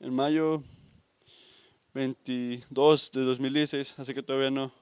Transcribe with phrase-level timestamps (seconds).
[0.00, 0.62] en mayo
[1.94, 4.72] 22 de 2016, así que todavía no,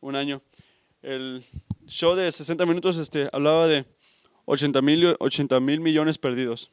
[0.00, 0.40] un año.
[1.02, 1.44] El
[1.86, 3.84] show de 60 minutos este, hablaba de
[4.46, 6.70] 80 mil 80 mil millones perdidos.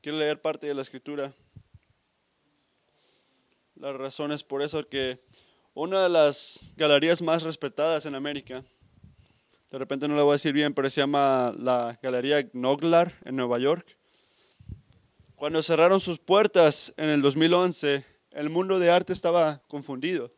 [0.00, 1.34] Quiero leer parte de la escritura.
[3.76, 5.20] Las razones por eso que
[5.74, 8.64] una de las galerías más respetadas en América,
[9.70, 13.36] de repente no lo voy a decir bien, pero se llama la Galería Gnoglar en
[13.36, 13.96] Nueva York.
[15.42, 20.30] Cuando cerraron sus puertas en el 2011, el mundo de arte estaba confundido.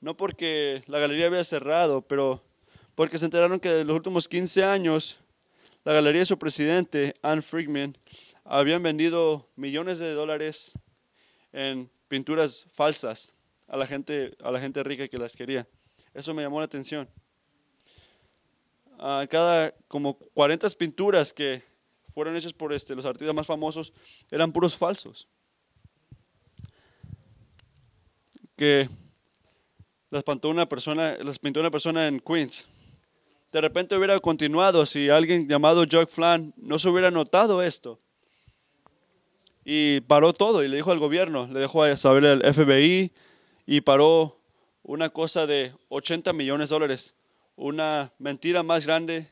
[0.00, 2.42] No porque la galería había cerrado, pero
[2.94, 5.18] porque se enteraron que en los últimos 15 años
[5.84, 7.98] la galería de su presidente, Anne Friedman,
[8.44, 10.72] habían vendido millones de dólares
[11.52, 13.34] en pinturas falsas
[13.68, 15.68] a la gente, a la gente rica que las quería.
[16.14, 17.06] Eso me llamó la atención.
[18.98, 21.73] A cada como 40 pinturas que
[22.14, 23.92] fueron hechas por este, los artistas más famosos
[24.30, 25.28] eran puros falsos.
[28.56, 28.88] Que
[30.10, 32.68] las pintó una persona, las pintó una persona en Queens.
[33.50, 38.00] De repente hubiera continuado si alguien llamado Jock Flan no se hubiera notado esto.
[39.64, 43.12] Y paró todo y le dijo al gobierno, le dejó a saber el FBI,
[43.66, 44.38] y paró
[44.82, 47.14] una cosa de 80 millones de dólares,
[47.56, 49.30] una mentira más grande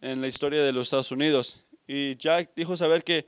[0.00, 1.62] en la historia de los Estados Unidos.
[1.86, 3.26] Y Jack dijo saber que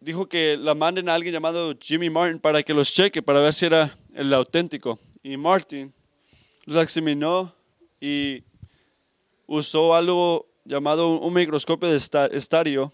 [0.00, 3.52] dijo que la manden a alguien llamado Jimmy Martin para que los cheque, para ver
[3.52, 4.98] si era el auténtico.
[5.22, 5.92] Y Martin
[6.64, 7.52] los examinó
[8.00, 8.42] y
[9.46, 12.92] usó algo llamado un microscopio de estario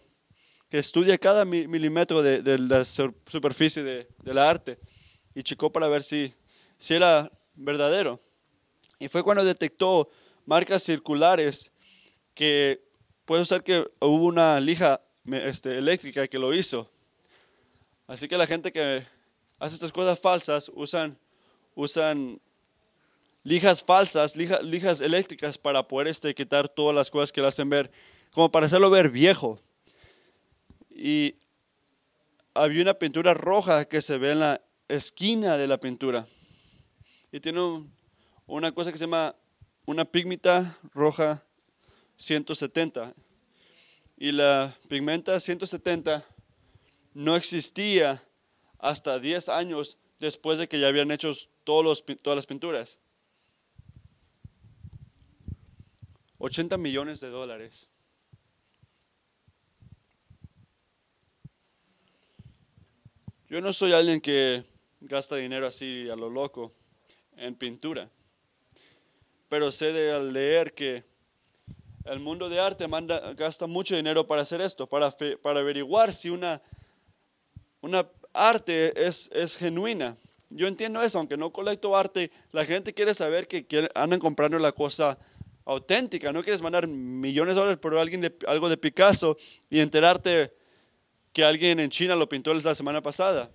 [0.68, 4.78] que estudia cada milímetro de, la superficie de, de la arte
[5.34, 6.34] y checó para ver si,
[6.78, 8.20] si era verdadero.
[8.98, 10.08] Y fue cuando detectó
[10.46, 11.71] marcas circulares
[12.34, 12.82] que
[13.24, 16.90] puede ser que hubo una lija este, eléctrica que lo hizo.
[18.06, 19.06] Así que la gente que
[19.58, 21.16] hace estas cosas falsas usan,
[21.74, 22.40] usan
[23.42, 27.90] lijas falsas, lijas eléctricas para poder este, quitar todas las cosas que le hacen ver,
[28.32, 29.60] como para hacerlo ver viejo.
[30.90, 31.36] Y
[32.54, 36.26] había una pintura roja que se ve en la, esquina de la pintura.
[37.30, 37.60] Y tiene
[38.46, 39.34] una cosa que se llama
[39.86, 41.42] una pigmenta roja
[42.22, 43.14] 170.
[44.16, 46.24] Y la pigmenta 170
[47.14, 48.22] no existía
[48.78, 51.32] hasta 10 años después de que ya habían hecho
[51.64, 53.00] todos los, todas las pinturas.
[56.38, 57.88] 80 millones de dólares.
[63.48, 64.64] Yo no soy alguien que
[65.00, 66.72] gasta dinero así a lo loco
[67.36, 68.08] en pintura.
[69.48, 71.11] Pero sé de al leer que
[72.04, 72.86] el mundo de arte
[73.36, 75.10] gasta mucho dinero para hacer esto, para,
[75.42, 76.60] para averiguar si una,
[77.80, 80.16] una arte es, es genuina.
[80.50, 84.72] Yo entiendo eso, aunque no colecto arte, la gente quiere saber que andan comprando la
[84.72, 85.18] cosa
[85.64, 86.32] auténtica.
[86.32, 89.36] No quieres mandar millones de dólares por alguien algo de Picasso
[89.70, 90.52] y enterarte
[91.32, 93.50] que alguien en China lo pintó la semana pasada.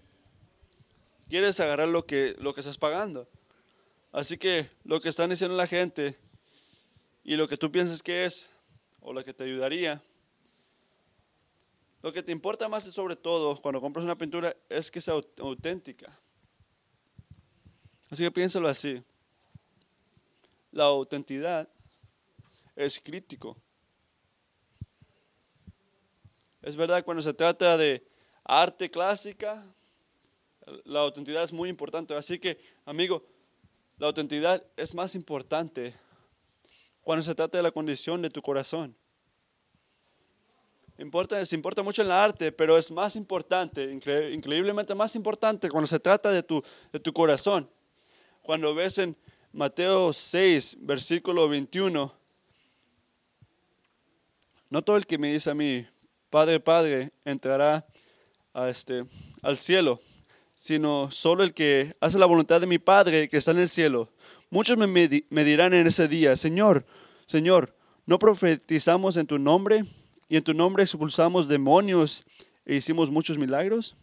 [1.30, 3.28] Quieres agarrar lo que, lo que estás pagando.
[4.12, 6.18] Así que lo que están diciendo la gente
[7.28, 8.50] y lo que tú piensas que es
[9.02, 10.02] o lo que te ayudaría,
[12.02, 16.18] lo que te importa más sobre todo cuando compras una pintura es que sea auténtica.
[18.10, 19.04] Así que piénsalo así.
[20.72, 21.68] La autenticidad
[22.78, 23.58] es crítico.
[26.62, 28.08] Es verdad, cuando se trata de
[28.46, 29.66] arte clásica,
[30.86, 32.16] la autenticidad es muy importante.
[32.16, 33.28] Así que, amigo,
[33.98, 36.07] la autenticidad es más importante
[37.08, 38.94] cuando se trata de la condición de tu corazón.
[40.98, 43.94] Importa, se importa mucho en el arte, pero es más importante,
[44.34, 47.70] increíblemente más importante cuando se trata de tu, de tu corazón.
[48.42, 49.16] Cuando ves en
[49.54, 52.14] Mateo 6, versículo 21,
[54.70, 55.88] no todo el que me dice a mí,
[56.30, 57.88] Padre, Padre, entrará
[58.54, 59.06] a este,
[59.42, 60.02] al cielo,
[60.56, 64.10] sino solo el que hace la voluntad de mi Padre que está en el cielo.
[64.50, 66.86] Muchos me, dirán en ese día, Señor,
[67.26, 69.84] Señor, ¿no profetizamos en tu nombre
[70.30, 72.24] y en tu nombre expulsamos demonios
[72.66, 73.96] e hicimos muchos milagros?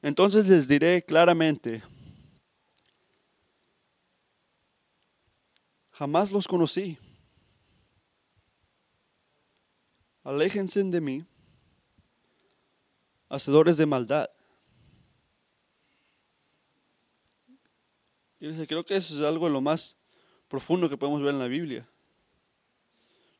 [0.00, 1.82] Entonces les diré claramente,
[5.90, 6.98] jamás los conocí.
[10.22, 11.26] Aléjense de mí
[13.28, 14.30] hacedores de maldad.
[18.44, 19.96] Y dice, creo que eso es algo de lo más
[20.48, 21.88] profundo que podemos ver en la Biblia.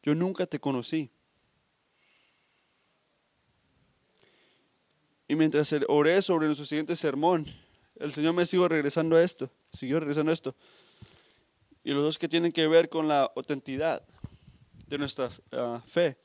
[0.03, 1.11] Yo nunca te conocí.
[5.29, 7.45] Y mientras oré sobre nuestro siguiente sermón,
[7.97, 10.55] el Señor me sigo regresando a esto, siguió regresando a esto.
[11.85, 14.03] Y los dos que tienen que ver con la autenticidad
[14.87, 16.17] de nuestra ah, fe.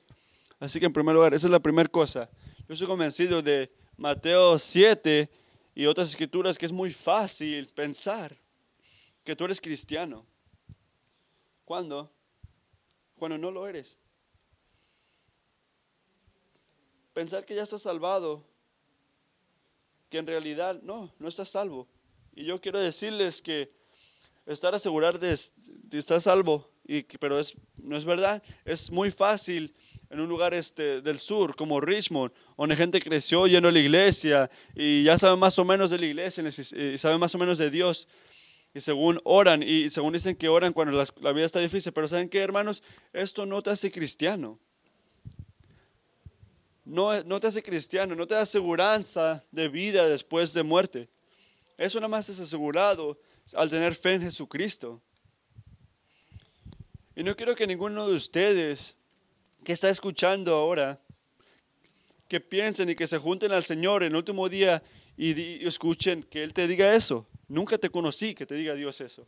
[0.58, 2.30] Así que en primer lugar, esa es la primera cosa.
[2.66, 5.30] Yo estoy convencido de Mateo 7
[5.76, 8.38] y otras escrituras que es muy fácil pensar
[9.30, 10.26] que tú eres cristiano.
[11.64, 12.12] ¿Cuándo?
[13.16, 14.00] Cuando no lo eres.
[17.14, 18.44] Pensar que ya estás salvado,
[20.10, 21.88] que en realidad no, no estás salvo.
[22.34, 23.72] Y yo quiero decirles que
[24.48, 26.68] estar asegurado de, de estar salvo,
[27.20, 27.40] pero
[27.84, 29.76] no es verdad, es muy fácil
[30.10, 34.50] en un lugar este, del sur, como Richmond, donde gente creció yendo a la iglesia
[34.74, 37.70] y ya sabe más o menos de la iglesia y sabe más o menos de
[37.70, 38.08] Dios.
[38.74, 42.30] Y según oran, y según dicen que oran cuando la, vida está difícil, pero ¿saben
[42.30, 42.84] qué, hermanos?
[43.14, 44.60] Esto no te hace cristiano.
[46.86, 51.10] No, no te hace cristiano, no te da aseguranza de vida después de muerte.
[51.78, 53.20] Eso nada más es asegurado
[53.54, 55.02] al tener fe en Jesucristo.
[57.16, 58.96] Y no quiero que ninguno de ustedes
[59.64, 61.02] que está escuchando ahora,
[62.28, 64.82] que piensen y que se junten al Señor en el último día
[65.18, 67.28] y, escuchen que Él te diga eso.
[67.50, 69.26] Nunca te conocí que te diga Dios eso.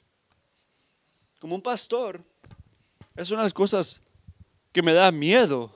[1.40, 2.24] Como un pastor,
[3.16, 4.00] es una de las cosas
[4.72, 5.74] que me da miedo.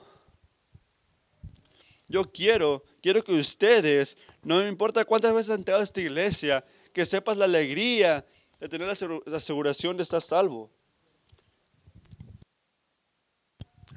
[2.08, 6.64] Yo quiero, quiero que ustedes, no me importa cuántas veces han entrado a esta iglesia,
[6.92, 8.24] que sepas la alegría
[8.60, 8.86] de tener
[9.26, 10.70] la aseguración de estar salvo.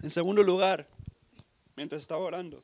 [0.02, 0.90] En segundo lugar,
[1.76, 2.64] mientras estaba orando,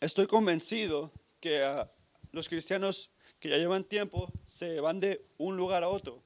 [0.00, 1.86] estoy convencido que
[2.32, 6.22] los cristianos que ya llevan tiempo se van de un lugar a otro.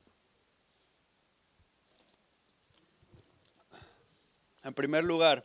[4.62, 5.43] En primer lugar,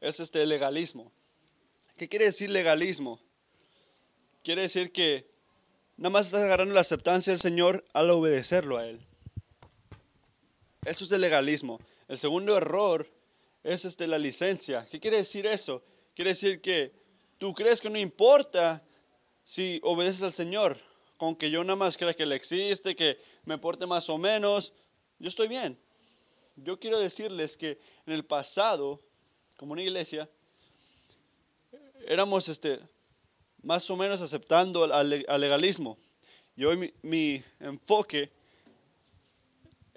[0.00, 1.12] es este legalismo.
[1.96, 3.20] ¿Qué quiere decir legalismo?
[4.42, 5.30] Quiere decir que
[5.96, 9.00] nada más estás agarrando la aceptancia del Señor al obedecerlo a Él.
[10.84, 11.80] Eso es el legalismo.
[12.08, 13.10] El segundo error
[13.62, 14.86] es este, la licencia.
[14.90, 15.82] ¿Qué quiere decir eso?
[16.14, 16.92] Quiere decir que
[17.38, 18.84] tú crees que no importa
[19.44, 20.78] si obedeces al Señor,
[21.18, 24.72] con que yo nada más crea que Él existe, que me porte más o menos,
[25.18, 25.78] yo estoy bien.
[26.56, 29.00] Yo quiero decirles que en el pasado,
[29.56, 30.28] como una iglesia,
[32.06, 32.80] éramos este,
[33.62, 35.98] más o menos aceptando al, legalismo.
[36.56, 38.30] Y hoy mi, enfoque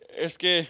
[0.10, 0.68] es que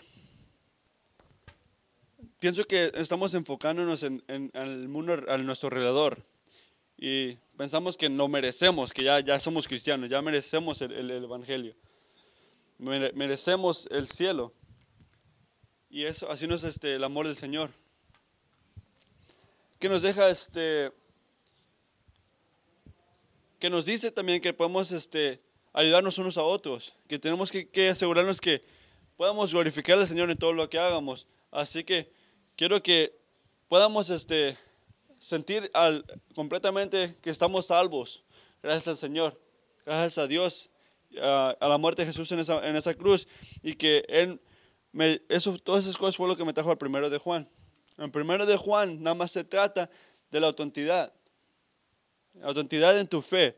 [2.40, 6.22] pienso que estamos enfocándonos en, el mundo a nuestro alrededor
[6.98, 11.76] y pensamos que no merecemos, que ya, ya somos cristianos, ya merecemos el, Evangelio,
[12.80, 14.54] merecemos el cielo.
[15.90, 17.70] Y eso, así no es este, el amor del Señor.
[19.80, 20.92] Que nos deja, este,
[23.60, 25.40] que nos dice también que podemos este,
[25.72, 28.64] ayudarnos unos a otros, que tenemos que asegurarnos que
[29.16, 31.28] podamos glorificar al Señor en todo lo que hagamos.
[31.52, 32.12] Así que
[32.56, 33.18] quiero que
[33.68, 34.58] podamos este,
[35.20, 35.72] sentir
[36.36, 38.24] completamente que estamos salvos.
[38.62, 39.40] Gracias al Señor,
[39.86, 40.70] gracias a Dios,
[41.22, 43.28] a, la muerte de Jesús en esa, en esa cruz.
[43.62, 44.40] Y que Él,
[44.92, 47.50] me, eso, todas esas cosas fue lo que me trajo al primero de Juan.
[47.98, 49.90] En primero de Juan nada más se trata
[50.30, 51.14] de la autenticidad.
[52.44, 53.58] Autenticidad en tu fe.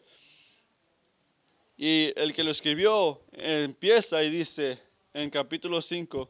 [1.75, 4.79] Y el que lo escribió empieza y dice,
[5.13, 6.29] en capítulo 5,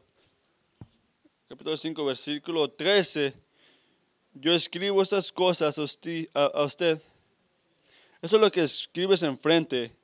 [1.48, 3.34] capítulo 5, versículo 13,
[4.34, 7.00] yo escribo estas cosas a usted.
[8.22, 9.96] Eso es lo que escribes enfrente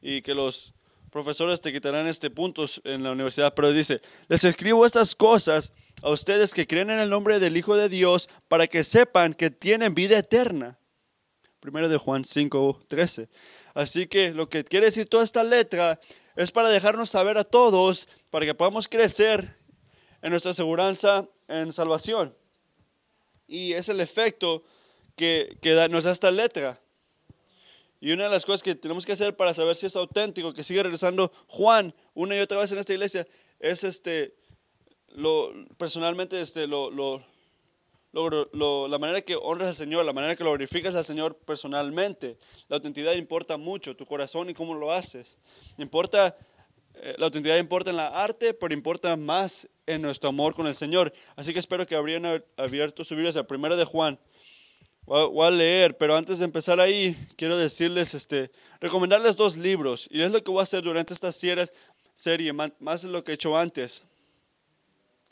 [0.00, 0.72] y que los
[1.10, 5.72] profesores te quitarán este punto en la universidad, pero dice, les escribo estas cosas
[6.02, 9.50] a ustedes que creen en el nombre del Hijo de Dios para que sepan que
[9.50, 10.78] tienen vida eterna.
[11.58, 13.28] Primero de Juan 5, 13.
[13.74, 16.00] Así que lo que quiere decir toda esta letra
[16.36, 19.58] es para dejarnos saber a todos, para que podamos crecer
[20.22, 22.34] en nuestra seguridad en salvación.
[23.50, 24.62] Y es el efecto
[25.16, 26.80] que, que nos da esta letra.
[28.00, 30.64] Y una de las cosas que tenemos que hacer para saber si es auténtico, que
[30.64, 33.26] sigue regresando Juan una y otra vez en esta iglesia,
[33.58, 34.34] es este,
[35.08, 36.90] lo, personalmente este, lo,
[38.12, 42.38] lo, la manera que honras al Señor, la manera que lo glorificas al Señor personalmente.
[42.68, 45.36] La autenticidad importa mucho, tu corazón y cómo lo haces.
[45.76, 46.36] Importa,
[46.94, 50.74] eh, la autenticidad importa en la arte, pero importa más en nuestro amor con el
[50.74, 51.12] Señor.
[51.36, 54.18] Así que espero que habrían abierto su Biblia al primero de Juan.
[55.04, 60.08] Voy a leer, pero antes de empezar ahí, quiero decirles, este, recomendarles dos libros.
[60.10, 63.34] Y es lo que voy a hacer durante esta serie, más de lo que he
[63.34, 64.04] hecho antes.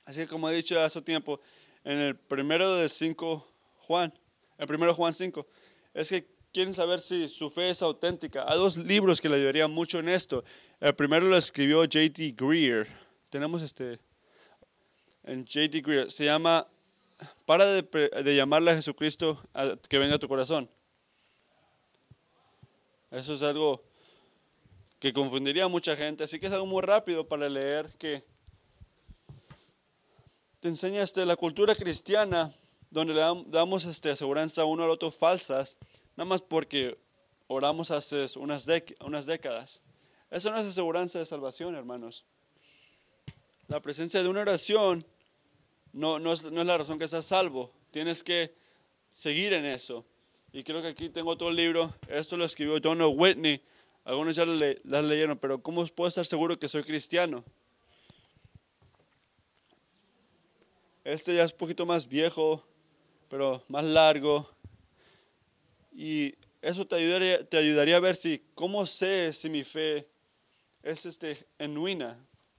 [0.04, 1.40] Así que como he dicho hace tiempo,
[1.84, 3.46] en el primero de cinco
[3.76, 4.12] Juan,
[4.58, 5.46] el primero Juan 5,
[5.94, 8.44] es que quieren saber si su fe es auténtica.
[8.48, 10.44] Hay dos libros que le ayudarían mucho en esto.
[10.80, 12.34] El primero lo escribió J.D.
[12.36, 12.88] Greer.
[13.30, 14.00] Tenemos este
[15.28, 15.80] en J.D.
[15.82, 16.10] Greer.
[16.10, 16.66] Se llama
[17.46, 20.68] Para de, de llamarle a Jesucristo a que venga a tu corazón.
[23.10, 23.82] Eso es algo
[24.98, 26.24] que confundiría a mucha gente.
[26.24, 28.24] Así que es algo muy rápido para leer que
[30.60, 32.52] te enseña este, la cultura cristiana
[32.90, 35.76] donde le damos este, aseguranza uno al otro falsas,
[36.16, 36.98] nada más porque
[37.46, 38.66] oramos hace unas,
[39.00, 39.82] unas décadas.
[40.30, 42.24] Eso no es aseguranza de salvación, hermanos.
[43.68, 45.06] La presencia de una oración
[45.92, 47.72] no, no, es, no es la razón que seas salvo.
[47.90, 48.54] Tienes que
[49.12, 50.04] seguir en eso.
[50.52, 51.94] Y creo que aquí tengo el libro.
[52.08, 53.60] Esto lo escribió Donald Whitney.
[54.04, 54.54] Algunos ya lo,
[55.02, 57.44] leyeron, pero ¿cómo puedo estar seguro que soy cristiano?
[61.04, 62.64] Este ya es un poquito más viejo,
[63.28, 64.48] pero más largo.
[65.92, 70.08] Y eso te ayudaría, te ayudaría a ver si, cómo sé si mi fe
[70.82, 72.18] es este, genuina.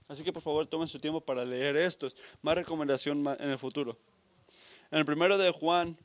[0.10, 2.10] Así que por favor tomen su tiempo para leer esto.
[2.42, 3.96] Más recomendación en el futuro.
[4.90, 5.96] En el primero de Juan,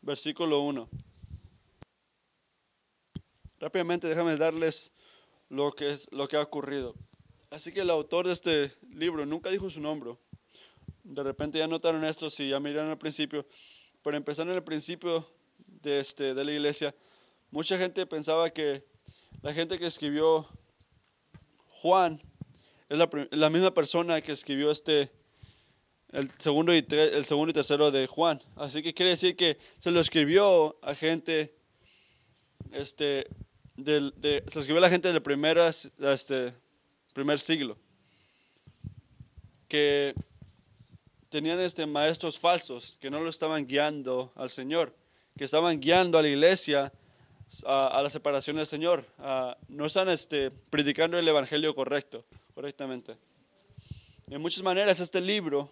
[0.00, 0.88] versículo 1.
[3.58, 4.92] Rápidamente déjame darles
[5.48, 6.94] lo que, es, lo que ha ocurrido.
[7.50, 10.16] Así que el autor de este libro nunca dijo su nombre.
[11.02, 13.44] De repente ya notaron esto, si ya miraron al principio.
[14.04, 15.26] Pero empezando en el principio
[15.66, 16.94] de, este, de la iglesia,
[17.50, 18.84] mucha gente pensaba que
[19.42, 20.46] la gente que escribió
[21.82, 22.22] Juan
[22.94, 25.10] es la, la misma persona que escribió este,
[26.14, 28.40] el segundo, y el segundo y tercero de Juan.
[28.56, 31.54] Así que quiere decir que se lo escribió a gente
[32.70, 33.26] este,
[33.76, 36.54] del, de, se escribió a gente del primer, este,
[37.12, 37.76] primer siglo,
[39.68, 40.14] que
[41.30, 44.94] tenían este, maestros falsos, que no lo estaban guiando al Señor,
[45.36, 46.92] que estaban guiando a la iglesia
[47.66, 49.04] a, la separación del Señor,
[49.68, 53.16] no están este, predicando el Evangelio correcto, correctamente.
[54.26, 55.70] De muchas maneras este libro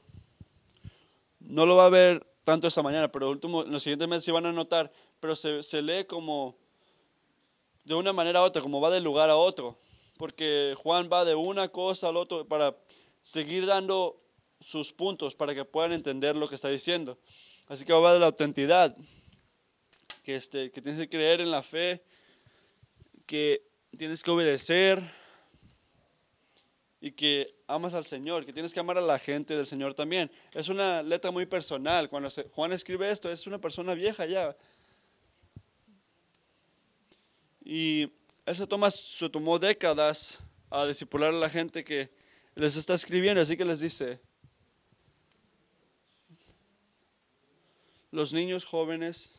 [1.38, 4.32] no lo va a ver tanto esta mañana, pero último, en los siguientes meses se
[4.32, 6.56] van a notar, pero se, se lee como
[7.84, 9.78] de una manera a otra, como va de lugar a otro.
[10.18, 12.76] Porque Juan va de una cosa al otro para
[13.22, 14.20] seguir dando
[14.60, 17.18] sus puntos para que puedan entender lo que está diciendo.
[17.66, 18.96] Así que va de la autenticidad,
[20.22, 22.04] que, este, que tienes que creer en la fe,
[23.26, 25.21] que tienes que obedecer
[27.04, 30.30] y que amas al Señor, que tienes que amar a la gente del Señor también.
[30.54, 32.08] Es una letra muy personal.
[32.08, 34.56] Cuando Juan escribe esto, es una persona vieja ya,
[37.64, 38.08] y
[38.52, 38.88] se, toma,
[39.32, 42.10] tomó décadas a discipular a la gente que
[42.54, 44.20] les está escribiendo, así que les dice,
[48.10, 49.32] los niños jóvenes,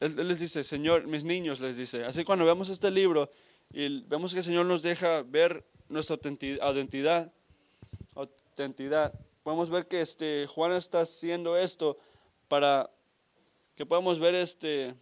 [0.00, 3.30] él, les dice, Señor, mis niños, les dice, así cuando vemos este libro
[3.70, 7.32] y vemos que el Señor nos deja ver nuestra identidad,
[8.14, 11.98] autenticidad, podemos ver que este, Juan está haciendo esto
[12.48, 12.90] para
[13.74, 14.94] que podamos ver este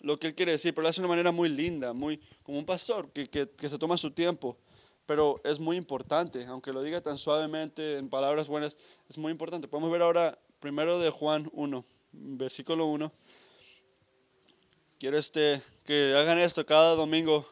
[0.00, 2.58] lo que él quiere decir, pero lo hace de una manera muy linda, muy como
[2.58, 4.58] un pastor que, que, que, se toma su tiempo.
[5.06, 8.76] Pero es muy importante, aunque lo diga tan suavemente, en palabras buenas,
[9.08, 9.66] es muy importante.
[9.66, 13.12] Podemos ver ahora primero de Juan 1, versículo 1.
[14.98, 17.46] Quiero este, que hagan esto cada domingo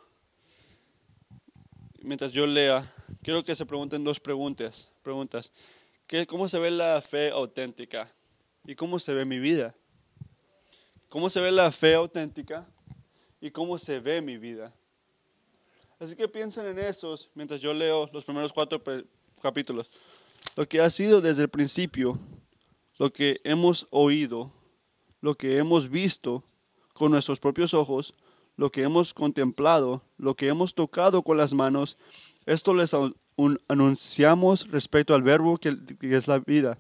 [2.03, 2.93] mientras yo lea.
[3.23, 4.91] Quiero que se pregunten dos preguntas.
[5.03, 5.53] preguntas.
[6.07, 8.13] ¿Qué, ¿Cómo se ve la fe auténtica?
[8.65, 9.75] ¿Y cómo se ve mi vida?
[11.13, 12.67] cómo se ve la fe auténtica
[13.39, 14.73] y cómo se ve mi vida.
[15.99, 18.83] Así que piensen en esos mientras yo leo los primeros cuatro
[19.43, 19.91] capítulos.
[20.57, 22.19] Lo que ha sido desde el principio,
[22.99, 24.51] lo que hemos oído,
[25.21, 26.43] lo que hemos visto
[26.95, 28.15] con nuestros propios ojos,
[28.63, 31.99] lo que hemos contemplado, lo que hemos tocado con las manos,
[32.47, 32.95] esto les
[33.69, 36.79] anunciamos respecto al verbo que es la vida.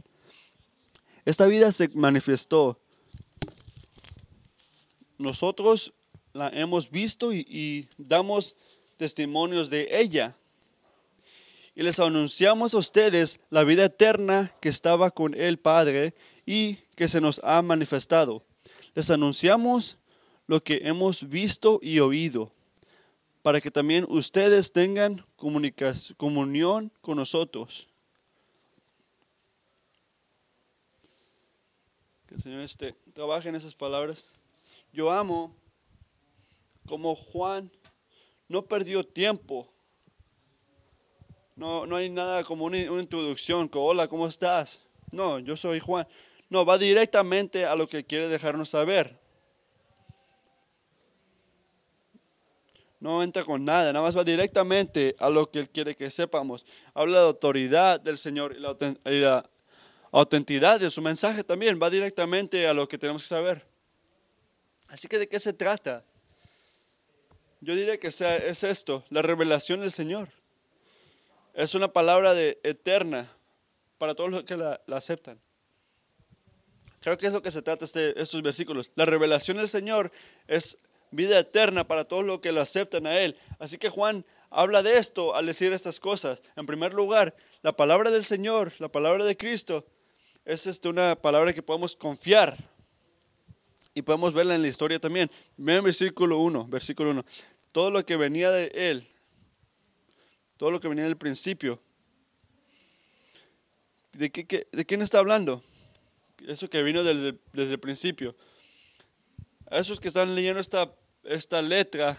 [1.25, 2.79] Esta vida se manifestó
[5.23, 5.93] nosotros
[6.33, 8.55] la hemos visto y, damos
[8.97, 10.37] testimonios de ella.
[11.75, 17.09] Y les anunciamos a ustedes la vida eterna que estaba con el Padre y que
[17.09, 18.45] se nos ha manifestado.
[18.95, 19.97] Les anunciamos
[20.53, 22.53] lo que hemos visto y oído,
[23.41, 25.25] para que también ustedes tengan
[26.19, 27.89] comunión con nosotros.
[32.27, 34.27] Que el Señor este, trabaje en esas palabras.
[34.93, 35.57] Yo amo
[36.87, 37.73] como Juan
[38.47, 39.73] no perdió tiempo.
[41.57, 44.83] No, no hay nada como una, introducción, que hola, ¿cómo estás?
[45.13, 46.07] No, yo soy Juan.
[46.51, 49.22] No, va directamente a lo que quiere dejarnos saber.
[53.03, 56.65] No entra con nada, nada más va directamente a lo que Él quiere que sepamos.
[56.95, 59.51] Habla de autoridad del Señor y la, la
[60.13, 61.81] autenticidad de su mensaje también.
[61.83, 63.67] Va directamente a lo que tenemos que saber.
[64.87, 66.05] Así que, ¿de qué se trata?
[67.61, 70.29] Yo diría que es esto, la revelación del Señor.
[71.55, 73.29] Es una palabra de, eterna
[73.99, 75.41] para todos los que la, aceptan.
[77.01, 78.93] Creo que es lo que se trata este, estos versículos.
[78.95, 80.13] La revelación del Señor
[80.47, 80.79] es
[81.13, 83.37] vida eterna para todos los que lo aceptan a Él.
[83.61, 86.43] Así que Juan habla de esto al decir estas cosas.
[86.57, 89.87] En primer lugar, la palabra del Señor, la palabra de Cristo,
[90.45, 92.57] es este, una palabra que podemos confiar
[93.95, 95.31] y podemos verla en la historia también.
[95.57, 97.25] Vean versículo 1, versículo 1.
[97.71, 99.07] Todo lo que venía de Él,
[100.57, 101.81] todo lo que venía del principio.
[104.13, 105.63] ¿De, qué, de quién está hablando?
[106.47, 108.37] Eso que vino desde, desde el principio.
[109.71, 110.93] A esos que están leyendo esta,
[111.25, 112.17] esta letra,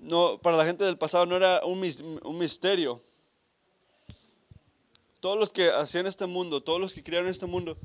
[0.00, 1.82] no, para la gente del pasado no era un,
[2.22, 3.00] un misterio.
[5.20, 7.76] Todos los que hacían este mundo, todos los que crearon este mundo,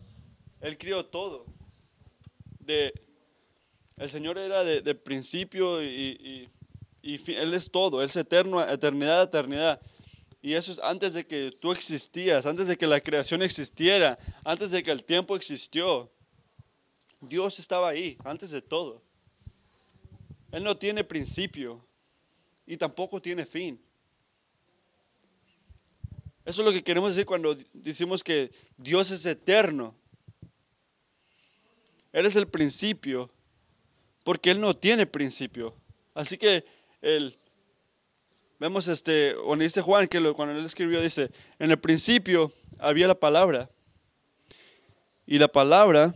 [0.62, 1.46] él crió todo.
[2.60, 2.94] De,
[3.98, 6.50] el Señor era de, principio y,
[7.04, 9.80] Él es todo, Él es eterno, eternidad, eternidad.
[10.42, 14.72] Y eso es antes de que tú existías, antes de que la creación existiera, antes
[14.72, 16.12] de que el tiempo existió.
[17.28, 19.02] Dios estaba ahí, antes de todo.
[20.52, 21.86] Él no tiene principio
[22.66, 23.80] y tampoco tiene fin.
[26.46, 29.96] Eso es lo que queremos decir cuando decimos que Dios es eterno.
[32.14, 33.30] Él es el principio,
[34.24, 35.76] porque Él no tiene principio.
[36.14, 36.64] Así que
[37.02, 37.36] él,
[38.60, 41.30] vemos este, donde dice Juan, que cuando él escribió, dice,
[41.60, 43.70] en el principio había la palabra,
[45.28, 46.16] y la palabra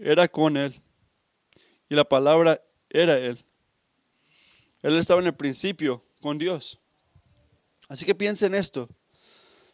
[0.00, 0.74] era con Él,
[1.88, 3.44] y la palabra era Él.
[4.82, 6.78] Él estaba en el principio con Dios.
[7.88, 8.88] Así que piensen esto.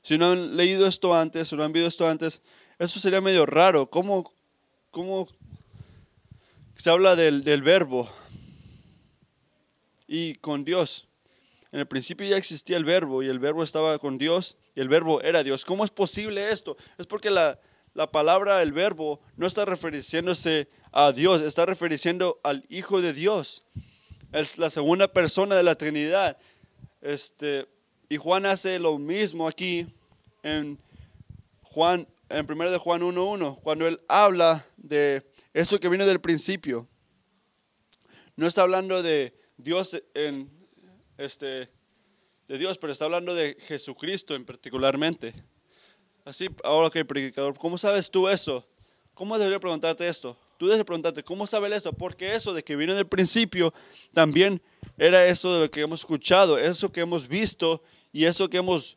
[0.03, 2.43] Si no han leído esto antes, o no han visto esto antes,
[2.79, 3.91] eso sería medio raro.
[3.91, 4.35] ¿Cómo,
[4.91, 5.29] cómo
[6.77, 8.11] se habla del, verbo
[10.07, 11.09] y con Dios?
[11.73, 14.89] En el principio ya existía el verbo y el verbo estaba con Dios y el
[14.89, 15.65] verbo era Dios.
[15.65, 16.77] ¿Cómo es posible esto?
[16.99, 17.59] Es porque la,
[17.97, 23.65] la palabra, el verbo, no está refiriéndose a Dios, está refiriendo al Hijo de Dios.
[24.33, 26.37] Es la segunda persona de la Trinidad.
[27.01, 27.67] Este,
[28.11, 29.87] y Juan hace lo mismo aquí
[30.43, 30.79] en
[31.63, 36.87] Juan en 1 de Juan 1.1, cuando él habla de eso que viene del principio.
[38.37, 40.51] No está hablando de Dios en
[41.17, 41.71] este
[42.47, 45.35] de Dios, pero está hablando de Jesucristo en particularmente.
[46.27, 48.67] Así, ahora que predicador, ¿cómo sabes tú eso?
[49.15, 50.37] ¿Cómo debería preguntarte esto?
[50.59, 51.93] Tú debes preguntarte, ¿cómo sabes esto?
[51.93, 53.73] Porque eso de que vino del principio
[54.13, 54.61] también
[54.99, 57.81] era eso de lo que hemos escuchado, eso que hemos visto
[58.13, 58.97] y eso que hemos,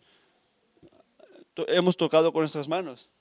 [1.68, 3.12] hemos tocado con nuestras manos.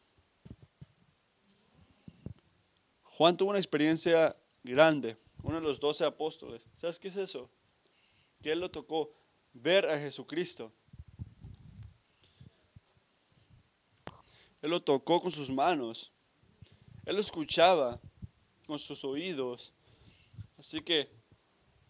[3.03, 6.67] Juan tuvo una experiencia grande, uno de los doce apóstoles.
[6.79, 7.51] ¿Sabes qué es eso?
[8.43, 9.13] Que él lo tocó
[9.53, 10.73] ver a Jesucristo.
[14.69, 16.13] Él lo tocó con sus manos.
[17.07, 17.99] Él lo escuchaba
[18.67, 19.73] con sus oídos.
[20.59, 21.09] Así que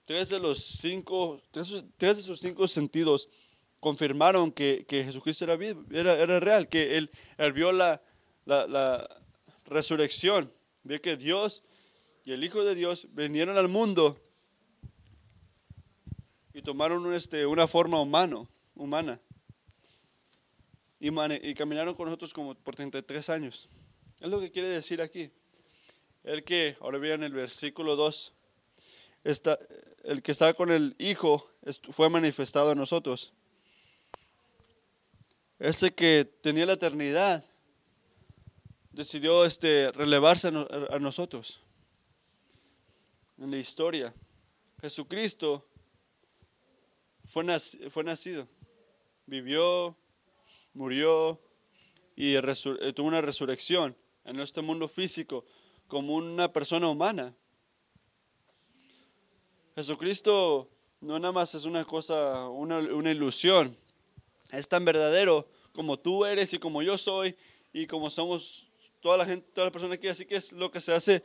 [0.05, 3.29] tres de los cinco, tres, de sus cinco sentidos
[3.81, 5.55] confirmaron que, Jesucristo era,
[5.91, 7.11] era, era, real, que él,
[7.53, 8.01] vio la,
[8.45, 9.23] la,
[9.67, 10.53] resurrección
[10.85, 11.65] Ve que Dios
[12.25, 14.17] y el Hijo de Dios vinieron al mundo
[16.55, 19.21] y tomaron este, una forma humano, humana.
[21.01, 21.09] Y,
[21.49, 23.69] y, caminaron con nosotros como por 33 años.
[24.21, 25.31] Es lo que quiere decir aquí.
[26.25, 28.33] El que, ahora vean el versículo 2,
[29.25, 29.59] está,
[30.05, 31.51] el que está con el Hijo
[31.91, 33.33] fue manifestado a nosotros.
[35.59, 37.45] Ese que tenía la eternidad
[38.93, 41.61] decidió este, relevarse a, nosotros
[43.39, 44.15] en la historia.
[44.81, 45.67] Jesucristo
[47.25, 47.45] fue,
[47.91, 48.49] fue nacido,
[49.27, 49.97] vivió,
[50.79, 51.41] murió
[52.15, 55.45] y eh, tuvo una resurrección en este mundo físico
[55.89, 57.35] como una persona humana.
[59.75, 63.77] Jesucristo no nada más es una cosa, una, una ilusión,
[64.51, 67.37] es tan verdadero como tú eres y como yo soy
[67.73, 68.69] y como somos
[69.01, 71.23] toda la gente, toda la persona aquí, así que es lo que se hace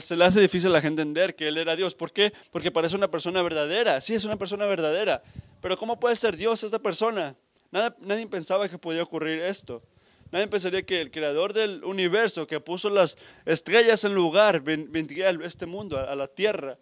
[0.00, 1.94] se le hace difícil a la gente entender que Él era Dios.
[1.94, 2.32] ¿Por qué?
[2.50, 4.00] Porque parece una persona verdadera.
[4.00, 5.22] Sí, es una persona verdadera.
[5.60, 7.36] Pero ¿cómo puede ser Dios esta persona?
[7.72, 9.82] Nada, nadie pensaba que podía ocurrir esto.
[10.30, 15.32] Nadie pensaría que el creador del universo, que puso las estrellas en lugar, vendría a
[15.44, 16.78] este mundo, a la tierra.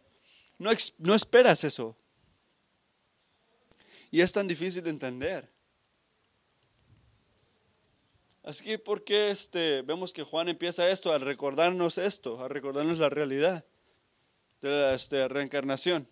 [0.59, 1.97] No, no esperas eso.
[4.11, 5.49] Y es tan difícil de entender.
[8.43, 12.99] Así que, ¿por qué este, vemos que Juan empieza esto, a recordarnos esto, a recordarnos
[12.99, 13.65] la realidad
[14.61, 16.09] de la este, reencarnación?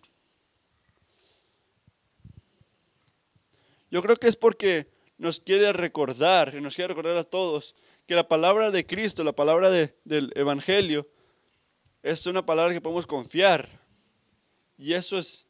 [3.91, 7.75] Yo creo que es porque nos quiere recordar, y nos quiere recordar a todos,
[8.07, 11.07] que la palabra de Cristo, la palabra del Evangelio,
[12.01, 13.67] es una palabra que podemos confiar.
[14.77, 15.45] Y eso es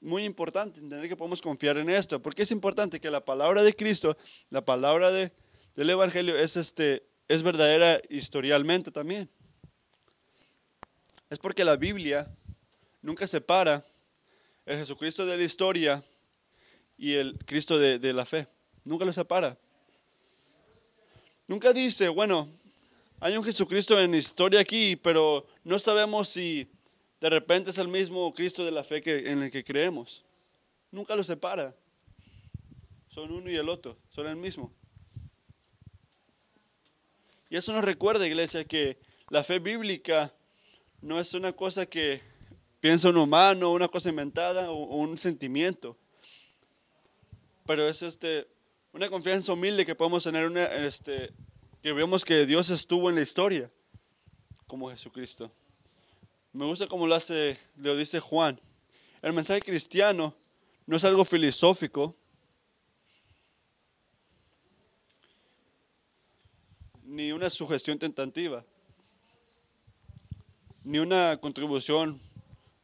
[0.00, 2.20] muy importante, entender que podemos confiar en esto.
[2.20, 4.16] Porque es importante que la palabra de Cristo,
[4.48, 5.32] la palabra de,
[5.74, 9.28] del Evangelio, es, este, es verdadera historialmente también.
[11.28, 12.28] Es porque la Biblia
[13.02, 13.84] nunca separa
[14.66, 16.02] el Jesucristo de la historia
[17.00, 18.46] y el Cristo de, la fe.
[18.84, 19.56] Nunca lo separa.
[21.48, 22.46] Nunca dice, bueno,
[23.18, 26.70] hay un Jesucristo en historia aquí, pero no sabemos si
[27.18, 30.26] de repente es el mismo Cristo de la fe que, en el que creemos.
[30.90, 31.74] Nunca lo separa.
[33.08, 34.70] Son uno y el otro, son el mismo.
[37.48, 38.98] Y eso nos recuerda, iglesia, que
[39.30, 40.34] la fe bíblica
[41.00, 42.20] no es una cosa que
[42.78, 45.96] piensa un humano, una cosa inventada o un sentimiento
[47.70, 48.48] pero es este,
[48.92, 51.32] una confianza humilde que podemos tener, una, este,
[51.80, 53.70] que vemos que Dios estuvo en la historia,
[54.66, 55.52] como Jesucristo.
[56.52, 58.60] Me gusta como lo, hace, lo dice Juan.
[59.22, 60.34] El mensaje cristiano
[60.84, 62.16] no es algo filosófico,
[67.04, 68.64] ni una sugestión tentativa,
[70.82, 72.20] ni una contribución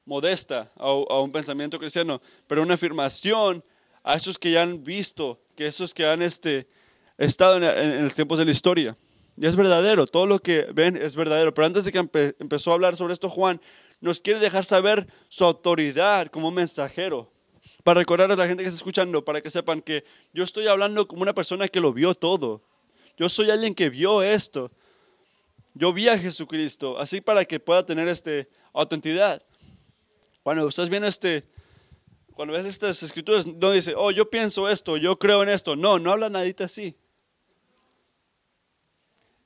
[0.05, 3.65] modesta a, a, un pensamiento cristiano, pero una afirmación
[4.07, 6.69] a esos que ya han visto, que esos que han este,
[7.19, 8.97] estado en, los tiempos de la historia.
[9.37, 11.53] Y es verdadero, todo lo que ven es verdadero.
[11.53, 11.99] Pero antes de que
[12.39, 13.61] empezó a hablar sobre esto, Juan
[14.01, 17.33] nos quiere dejar saber su autoridad como mensajero.
[17.83, 21.09] Para recordar a la gente que está escuchando, para que sepan que yo estoy hablando
[21.09, 22.63] como una persona que lo vio todo.
[23.17, 24.71] Yo soy alguien que vio esto.
[25.75, 29.43] Yo vi a Jesucristo, así para que pueda tener este autenticidad.
[30.45, 31.45] Bueno, ustedes vienen este,
[32.37, 35.75] cuando ves estas escrituras, no dice, oh, yo pienso esto, yo creo en esto.
[35.75, 36.95] No, no habla nadita así.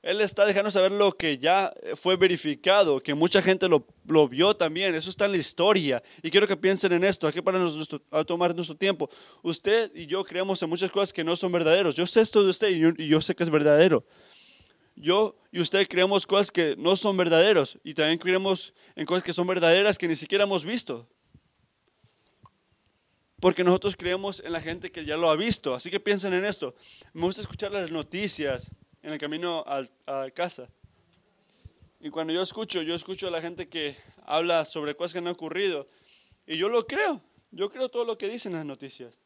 [0.01, 4.57] Él está dejando saber lo que ya fue verificado, que mucha gente lo, lo, vio
[4.57, 4.93] también.
[4.93, 6.03] Eso está en la historia.
[6.21, 9.09] Y quiero que piensen en esto, aquí para nuestro, a tomar nuestro tiempo.
[9.41, 11.95] Usted y yo creemos en muchas cosas que no son verdaderos.
[11.95, 14.03] Yo sé esto de usted y yo, y yo sé que es verdadero.
[14.97, 19.31] Yo y usted creemos cosas que no son verdaderos y también creemos en cosas que
[19.31, 21.07] son verdaderas que ni siquiera hemos visto
[23.41, 25.73] porque nosotros creemos en la gente que ya lo ha visto.
[25.73, 26.75] Así que piensen en esto.
[27.11, 28.69] Me gusta escuchar las noticias
[29.01, 30.69] en el camino a, casa.
[31.99, 35.27] Y cuando yo escucho, yo escucho a la gente que habla sobre cosas que han
[35.27, 35.87] ocurrido.
[36.45, 37.19] Y yo lo creo.
[37.49, 39.17] Yo creo todo lo que dicen las noticias.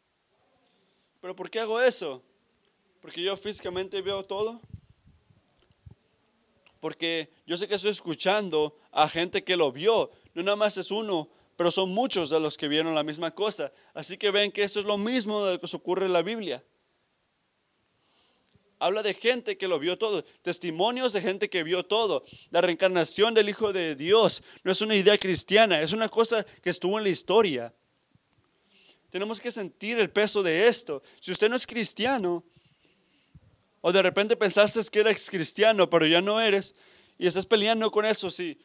[1.20, 2.24] ¿Pero por qué hago eso?
[3.02, 4.62] Porque yo físicamente veo todo.
[6.80, 10.10] Porque yo sé que estoy escuchando a gente que lo vio.
[10.34, 13.72] No nada más es uno pero son muchos de los que vieron la misma cosa.
[13.94, 16.64] Así que ven que eso es lo mismo de lo que ocurre en la Biblia.
[18.78, 22.24] Habla de gente que lo vio todo, testimonios de gente que vio todo.
[22.50, 26.70] La reencarnación del Hijo de Dios no es una idea cristiana, es una cosa que
[26.70, 27.74] estuvo en la historia.
[29.10, 31.02] Tenemos que sentir el peso de esto.
[31.22, 32.44] Si usted no es cristiano,
[33.80, 36.76] o de repente pensaste que eres cristiano, pero ya no eres,
[37.18, 38.60] y estás peleando con eso, sí,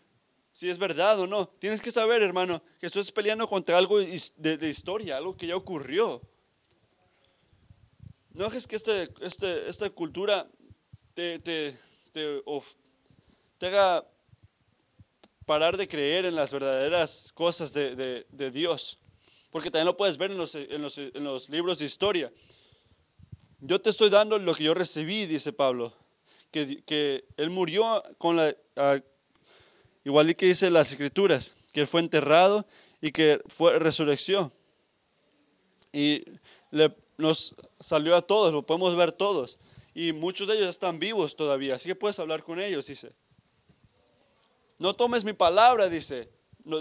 [0.52, 1.48] si es verdad o no.
[1.48, 6.20] Tienes que saber, hermano, que estás peleando contra algo de, historia, algo que ya ocurrió.
[8.32, 10.48] No es que este, este, esta cultura
[11.14, 11.76] te, te,
[12.12, 14.06] te, haga
[15.44, 18.98] parar de creer en las verdaderas cosas de, Dios,
[19.50, 22.32] porque también lo puedes ver en los, en, los, en los libros de historia.
[23.58, 25.92] Yo te estoy dando lo que yo recibí, dice Pablo,
[26.50, 28.54] que, que Él murió con la,
[30.04, 32.66] Igual que dice las escrituras, que Él fue enterrado
[33.00, 34.52] y que fue resurrección.
[35.92, 36.24] Y
[37.18, 39.58] nos salió a todos, lo podemos ver todos.
[39.94, 43.12] Y muchos de ellos están vivos todavía, así que puedes hablar con ellos, dice.
[44.78, 46.30] No tomes mi palabra, dice,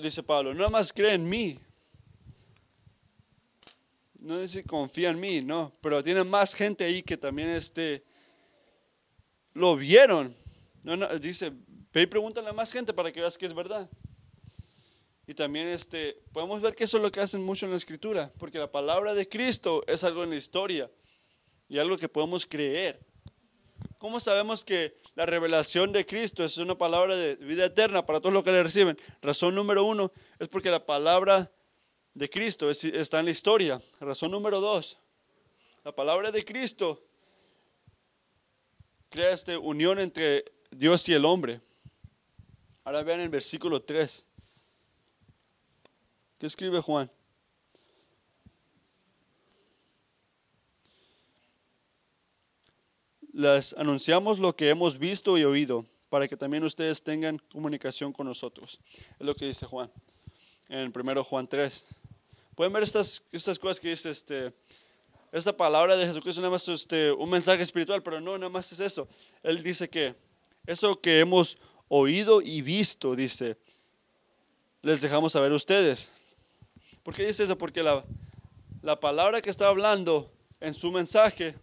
[0.01, 1.60] dice Pablo, nada más cree en mí.
[4.21, 8.03] No dice confía en mí, no, pero tiene más gente ahí que también este,
[9.53, 10.36] lo vieron.
[11.19, 11.51] Dice,
[11.93, 13.89] Ve y pregúntale a más gente para que veas que es verdad.
[15.28, 18.32] Y también este, podemos ver que eso es lo que hacen mucho en la escritura,
[18.38, 20.89] porque la palabra de Cristo es algo en la historia
[21.67, 22.99] y algo que podemos creer.
[23.99, 28.34] ¿cómo sabemos que la revelación de Cristo es una palabra de vida eterna para todos
[28.34, 28.97] los que le reciben?
[29.21, 31.52] Razón número uno es porque la palabra
[32.13, 33.82] de Cristo está en la historia.
[33.99, 34.97] Razón número dos,
[35.84, 37.04] la palabra de Cristo
[39.10, 41.62] crea esta unión entre Dios y el hombre.
[42.89, 44.25] Ahora vean el versículo 3.
[46.39, 47.12] ¿Qué escribe Juan?
[53.32, 58.25] Les anunciamos lo que hemos visto y oído para que también ustedes tengan comunicación con
[58.25, 58.80] nosotros.
[59.19, 59.91] Es lo que dice Juan
[60.67, 61.86] en el primero Juan 3.
[62.56, 64.52] Pueden ver estas, estas cosas que dice este,
[65.32, 68.80] esta palabra de Jesucristo, nada más este, un mensaje espiritual, pero no, nada más es
[68.80, 69.08] eso.
[69.43, 70.15] Él dice que
[70.65, 71.56] eso que hemos
[71.89, 73.58] oído y visto, dice,
[74.82, 76.13] les dejamos saber ustedes.
[77.04, 77.58] ¿Por qué dice eso?
[77.58, 78.06] Porque la,
[78.82, 81.56] la palabra que está hablando en su mensaje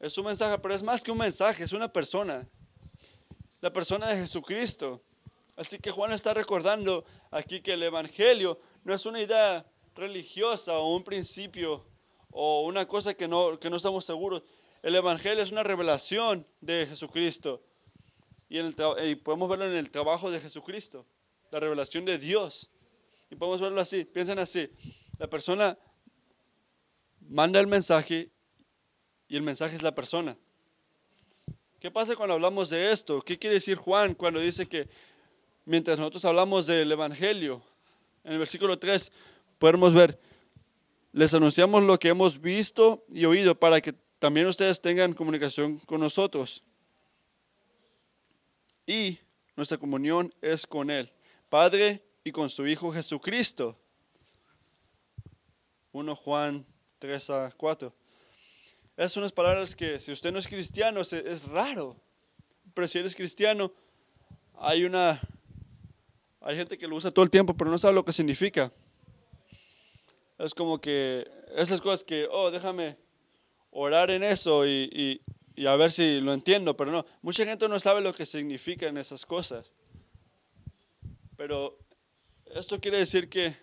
[0.00, 2.46] es un mensaje, pero es más que un mensaje, es una persona.
[3.60, 5.02] La persona de Jesucristo.
[5.56, 10.94] Así que Juan está recordando aquí que el Evangelio no es una idea religiosa o
[10.94, 11.84] un principio
[12.30, 14.42] o una cosa que no, que no estamos seguros.
[14.82, 17.62] El Evangelio es una revelación de Jesucristo.
[18.48, 21.04] Y, podemos verlo en el trabajo de Jesucristo,
[21.50, 22.70] la revelación de Dios.
[23.30, 24.70] Y podemos verlo así, piensen así.
[25.18, 25.76] La persona
[27.28, 28.30] manda el mensaje
[29.28, 30.36] y el mensaje es la persona.
[31.80, 33.20] ¿Qué pasa cuando hablamos de esto?
[33.22, 34.88] ¿Qué quiere decir Juan cuando dice que
[35.64, 37.62] mientras nosotros hablamos del Evangelio,
[38.24, 39.12] en el versículo 3
[39.58, 40.18] podemos ver,
[41.12, 46.00] les anunciamos lo que hemos visto y oído para que también ustedes tengan comunicación con
[46.00, 46.62] nosotros.
[48.86, 49.18] Y
[49.56, 51.10] nuestra comunión es con Él,
[51.48, 53.76] Padre y con su Hijo Jesucristo.
[55.92, 56.64] 1 Juan
[56.98, 57.92] 3 a 4.
[58.96, 61.96] Esas son las palabras que si usted no es cristiano es raro.
[62.74, 63.72] Pero si eres cristiano,
[64.58, 65.20] hay una
[66.46, 68.70] hay gente que lo usa todo el tiempo, pero no sabe lo que significa.
[70.38, 72.96] Es como que esas cosas que, oh, déjame
[73.72, 75.20] orar en eso y, y,
[75.64, 79.24] a ver si lo entiendo, pero no, mucha gente no sabe lo que significan esas
[79.24, 79.72] cosas.
[81.36, 81.78] Pero
[82.54, 83.56] esto quiere decir que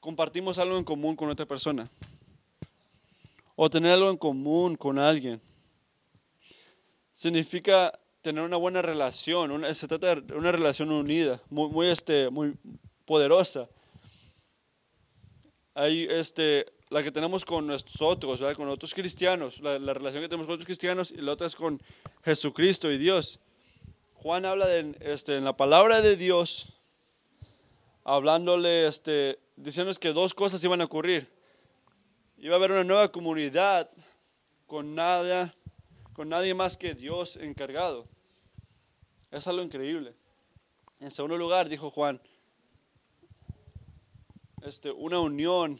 [0.00, 1.90] compartimos algo en común con otra persona
[3.56, 5.40] o tener algo en común con alguien.
[7.12, 12.54] Significa tener una buena relación, se trata de una relación unida, muy, muy, este, muy
[13.04, 13.68] poderosa.
[15.74, 20.54] Hay este, la que tenemos con nosotros, con otros cristianos, la, relación que tenemos con
[20.54, 21.82] otros cristianos y la otra es con
[22.24, 23.40] Jesucristo y Dios.
[24.14, 26.72] Juan habla de, este, en la palabra de Dios,
[28.04, 31.28] hablándole, este, diciéndonos que dos cosas iban a ocurrir.
[32.38, 33.90] Iba a haber una nueva comunidad
[34.66, 35.54] con nada,
[36.12, 38.06] con nadie más que Dios encargado.
[39.30, 40.14] Es algo increíble.
[41.00, 42.20] En segundo lugar, dijo Juan,
[44.62, 45.78] este, una unión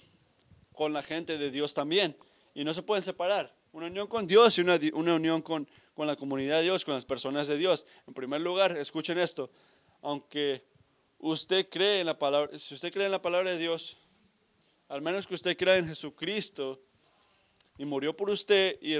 [0.74, 2.16] con la gente de Dios también.
[2.54, 3.54] Y no se pueden separar.
[3.72, 6.94] Una unión con Dios y una, una unión con, con la comunidad de Dios, con
[6.94, 7.86] las personas de Dios.
[8.06, 9.50] En primer lugar, escuchen esto.
[10.02, 10.64] Aunque
[11.18, 13.96] usted cree en la palabra, si usted cree en la palabra de Dios,
[14.88, 16.80] al menos que usted crea en Jesucristo
[17.78, 18.94] y murió por usted y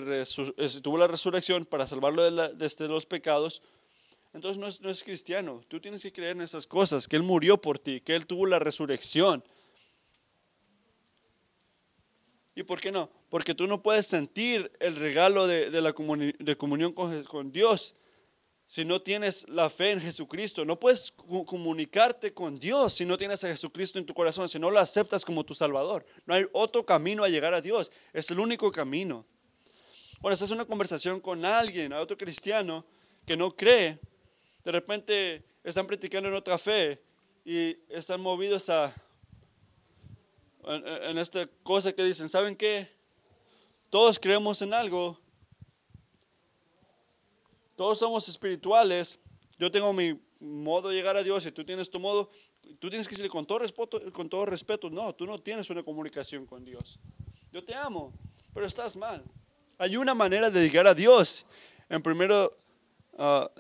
[0.81, 3.63] tuvo la resurrección para salvarlo de, de, este, los pecados,
[4.33, 5.61] entonces no es, no es cristiano.
[5.69, 8.47] Tú tienes que creer en esas cosas, que Él murió por ti, que Él tuvo
[8.47, 9.45] la resurrección
[12.55, 13.11] ¿Y por qué no?
[13.31, 17.97] Porque tú no puedes sentir el regalo de, la de comunión con, Dios
[18.67, 20.65] si no tienes la fe en Jesucristo.
[20.65, 21.13] No puedes
[21.47, 25.25] comunicarte con Dios si no tienes a Jesucristo en tu corazón, si no lo aceptas
[25.25, 26.07] como tu Salvador.
[26.27, 27.91] No hay otro camino a llegar a Dios.
[28.13, 29.27] Es el único camino.
[30.21, 32.87] Bueno, esta es una conversación con alguien, a otro cristiano
[33.27, 33.99] que no cree.
[34.65, 37.03] De repente están practicando en otra fe
[37.45, 38.95] y están movidos a,
[40.67, 42.89] en, esta cosa que dicen, ¿saben qué?
[43.91, 45.19] Todos creemos en algo.
[47.77, 49.19] Todos somos espirituales.
[49.59, 52.31] Yo tengo mi modo de llegar a Dios y tú tienes tu modo.
[52.79, 55.83] Tú tienes que decirle con todo respeto, con todo respeto, no, tú no tienes una
[55.83, 56.99] comunicación con Dios.
[57.53, 58.13] Yo te amo,
[58.53, 59.23] pero estás mal.
[59.79, 61.45] Hay una manera de llegar a Dios.
[61.89, 62.57] En primero
[63.19, 63.51] ah,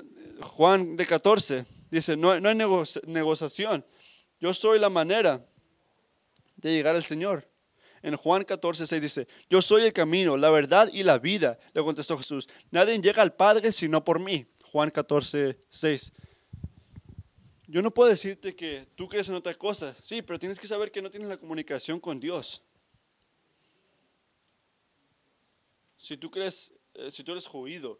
[0.40, 2.54] Juan de 14 dice, no, no hay
[3.06, 3.84] negociación.
[4.40, 5.46] Yo soy la manera
[6.68, 7.48] de llegar al Señor.
[8.02, 11.82] En Juan 14, 6 dice, yo soy el camino, la verdad y la vida, le
[11.82, 12.48] contestó Jesús.
[12.70, 14.46] Nadie llega al Padre sino por mí.
[14.64, 16.12] Juan 14, 6.
[17.66, 20.92] Yo no puedo decirte que tú crees en otra cosa, sí, pero tienes que saber
[20.92, 22.62] que no tienes la comunicación con Dios.
[25.96, 27.98] Si tú crees eh, si tú eres judío,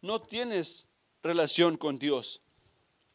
[0.00, 0.88] no tienes
[1.22, 2.40] relación con Dios.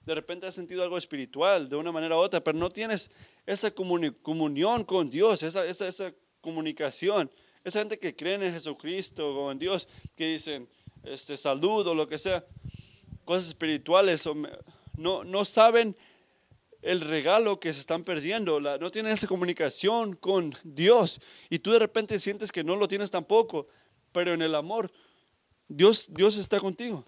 [0.05, 3.09] De repente has sentido algo espiritual de una manera u otra, pero no tienes
[3.45, 7.31] esa comunión con Dios, esa, esa, esa comunicación.
[7.63, 10.69] Esa gente que cree en Jesucristo o en Dios, que dicen
[11.03, 12.45] este, salud o lo que sea,
[13.25, 14.29] cosas espirituales,
[14.97, 15.95] no, no saben
[16.83, 21.79] el regalo que se están perdiendo, no tienen esa comunicación con Dios y tú de
[21.79, 23.67] repente sientes que no lo tienes tampoco,
[24.11, 24.91] pero en el amor,
[25.67, 27.03] Dios, Dios está contigo.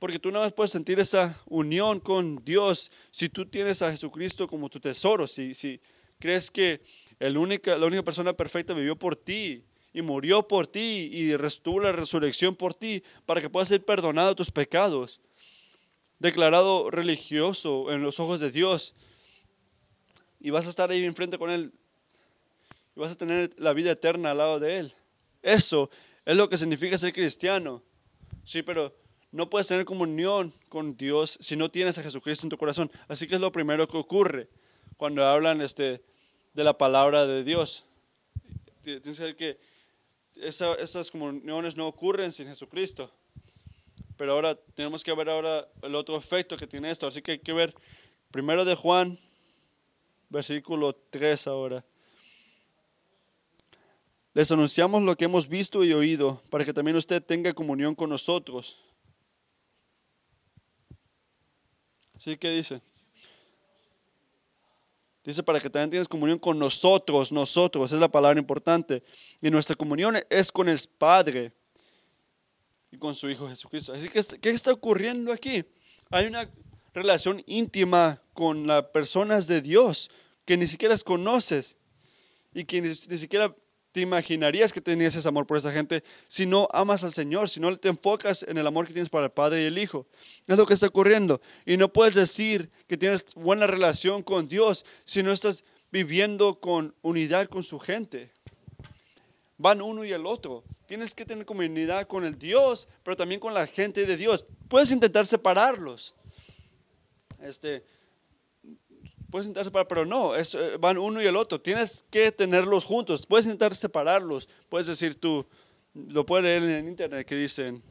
[0.00, 4.48] Porque tú nada más puedes sentir esa unión con Dios si tú tienes a Jesucristo
[4.48, 5.78] como tu tesoro, si, si
[6.18, 6.80] crees que
[7.18, 11.80] el única, la única persona perfecta vivió por ti y murió por ti y restuvo
[11.80, 15.20] la resurrección por ti para que puedas ser perdonado tus pecados,
[16.18, 18.94] declarado religioso en los ojos de Dios
[20.40, 21.74] y vas a estar ahí enfrente con Él
[22.96, 24.94] y vas a tener la vida eterna al lado de Él.
[25.42, 25.90] Eso
[26.24, 27.82] es lo que significa ser cristiano.
[28.44, 28.94] Sí, pero
[29.32, 32.90] no puedes tener comunión con Dios si no tienes a Jesucristo en tu corazón.
[33.08, 34.48] Así que es lo primero que ocurre
[34.96, 36.02] cuando hablan este,
[36.54, 37.84] de la palabra de Dios.
[38.82, 39.58] Tienes que saber que
[40.36, 43.10] esas comuniones no ocurren sin Jesucristo.
[44.16, 47.06] Pero ahora tenemos que ver ahora el otro efecto que tiene esto.
[47.06, 47.74] Así que hay que ver
[48.30, 49.18] primero de Juan,
[50.28, 51.84] versículo 3 ahora.
[54.34, 58.10] Les anunciamos lo que hemos visto y oído para que también usted tenga comunión con
[58.10, 58.78] nosotros.
[62.20, 62.36] ¿Sí?
[62.36, 62.82] ¿Qué dice?
[65.24, 69.02] Dice para que también tienes comunión con nosotros, nosotros, es la palabra importante.
[69.40, 71.50] Y nuestra comunión es con el Padre
[72.90, 73.94] y con su Hijo Jesucristo.
[73.94, 75.64] Así que, ¿qué está ocurriendo aquí?
[76.10, 76.46] Hay una
[76.92, 80.10] relación íntima con las personas de Dios
[80.44, 81.74] que ni siquiera conoces
[82.52, 83.56] y que ni siquiera
[83.92, 87.60] te imaginarías que tenías ese amor por esa gente si no amas al Señor, si
[87.60, 90.06] no te enfocas en el amor que tienes para el Padre y el Hijo.
[90.46, 91.40] Es lo que está ocurriendo.
[91.66, 96.94] Y no puedes decir que tienes buena relación con Dios si no estás viviendo con
[97.02, 98.30] unidad con su gente.
[99.58, 100.64] Van uno y el otro.
[100.86, 104.44] Tienes que tener comunidad con el Dios, pero también con la gente de Dios.
[104.68, 106.14] Puedes intentar separarlos.
[107.40, 107.84] Este,
[109.30, 111.60] Puedes intentar separar, pero no, es, eh, van uno y el otro.
[111.60, 113.26] Tienes que tenerlos juntos.
[113.26, 114.48] Puedes intentar separarlos.
[114.68, 115.46] Puedes decir tú,
[115.94, 117.82] lo puedes leer en internet que dicen,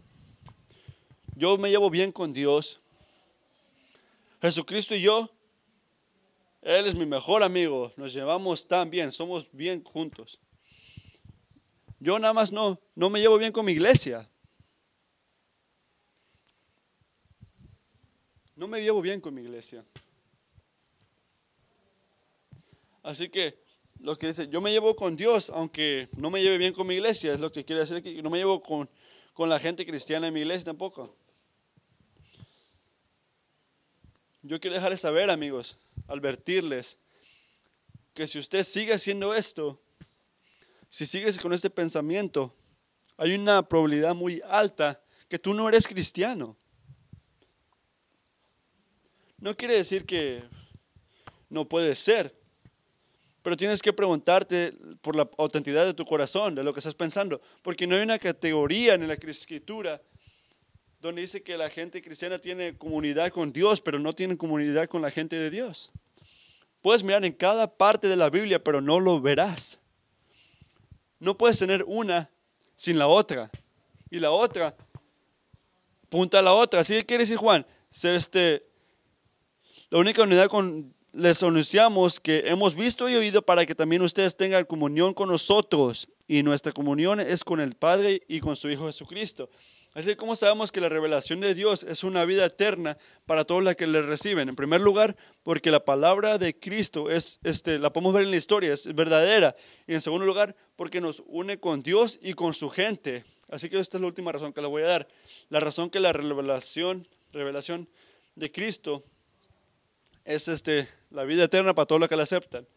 [1.36, 2.82] yo me llevo bien con Dios.
[4.42, 5.30] Jesucristo y yo,
[6.62, 7.94] Él es mi mejor amigo.
[7.96, 10.40] Nos llevamos tan bien, somos bien juntos.
[12.00, 14.30] Yo nada más no, no me llevo bien con mi iglesia.
[18.56, 19.86] No me llevo bien con mi iglesia.
[23.10, 23.58] Así que
[24.02, 26.94] lo que dice, yo me llevo con Dios, aunque no me lleve bien con mi
[26.94, 28.88] iglesia, es lo que quiere decir que no me llevo con,
[29.34, 31.16] con la gente cristiana en mi iglesia tampoco.
[34.44, 37.00] Yo quiero dejarles saber, amigos, advertirles
[38.14, 39.82] que si usted sigue haciendo esto,
[40.88, 42.54] si sigues con este pensamiento,
[43.18, 46.56] hay una probabilidad muy alta que tú no eres cristiano.
[49.40, 50.44] No quiere decir que
[51.50, 52.39] no puede ser,
[53.50, 57.42] pero tienes que preguntarte por la autenticidad de tu corazón, de lo que estás pensando,
[57.64, 60.00] porque no hay una categoría en la escritura
[61.02, 65.02] donde dice que la gente cristiana tiene comunidad con Dios, pero no tiene comunidad con
[65.02, 65.92] la gente de Dios.
[66.84, 69.80] Puedes mirar en cada parte de la Biblia, pero no lo verás.
[71.18, 72.30] No puedes tener una
[72.76, 73.50] sin la otra.
[74.12, 74.76] Y la otra
[76.08, 76.82] punta a la otra.
[76.82, 78.64] Así que quiere decir Juan, ser este,
[79.90, 84.36] la única unidad con les anunciamos que hemos visto y oído para que también ustedes
[84.36, 86.08] tengan comunión con nosotros.
[86.28, 89.50] Y nuestra comunión es con el Padre y con su Hijo Jesucristo.
[89.96, 93.76] Así ¿cómo sabemos que la revelación de Dios es una vida eterna para todos los
[93.76, 94.48] que le reciben?
[94.48, 98.38] En primer lugar, porque la palabra de Cristo es, este, la podemos ver en la
[98.38, 99.56] historia, es verdadera.
[99.88, 103.24] Y en segundo lugar, porque nos une con Dios y con su gente.
[103.50, 105.08] Así que esta es la última razón que le voy a dar.
[105.50, 107.90] La razón que la revelación, revelación
[108.36, 109.04] de Cristo
[110.24, 112.68] es este, la vida eterna para todos los que la aceptan.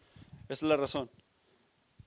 [0.49, 1.11] Esa es la razón.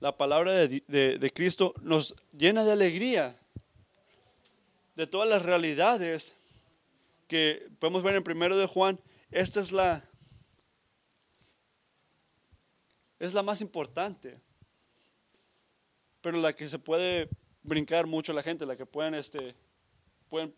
[0.00, 3.38] La palabra de, Cristo nos llena de alegría
[4.94, 6.34] de todas las realidades
[7.28, 8.98] que podemos ver en primero de Juan.
[9.30, 10.04] Esta es la
[13.18, 14.38] es la más importante,
[16.20, 17.30] pero la que se puede
[17.62, 19.54] brincar mucho la gente, la que pueden este
[20.28, 20.54] pueden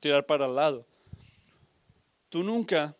[0.00, 0.86] tirar para el lado.
[2.30, 2.96] Tú nunca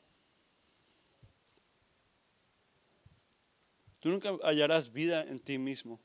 [4.01, 6.01] Tú nunca hallarás vida en ti mismo.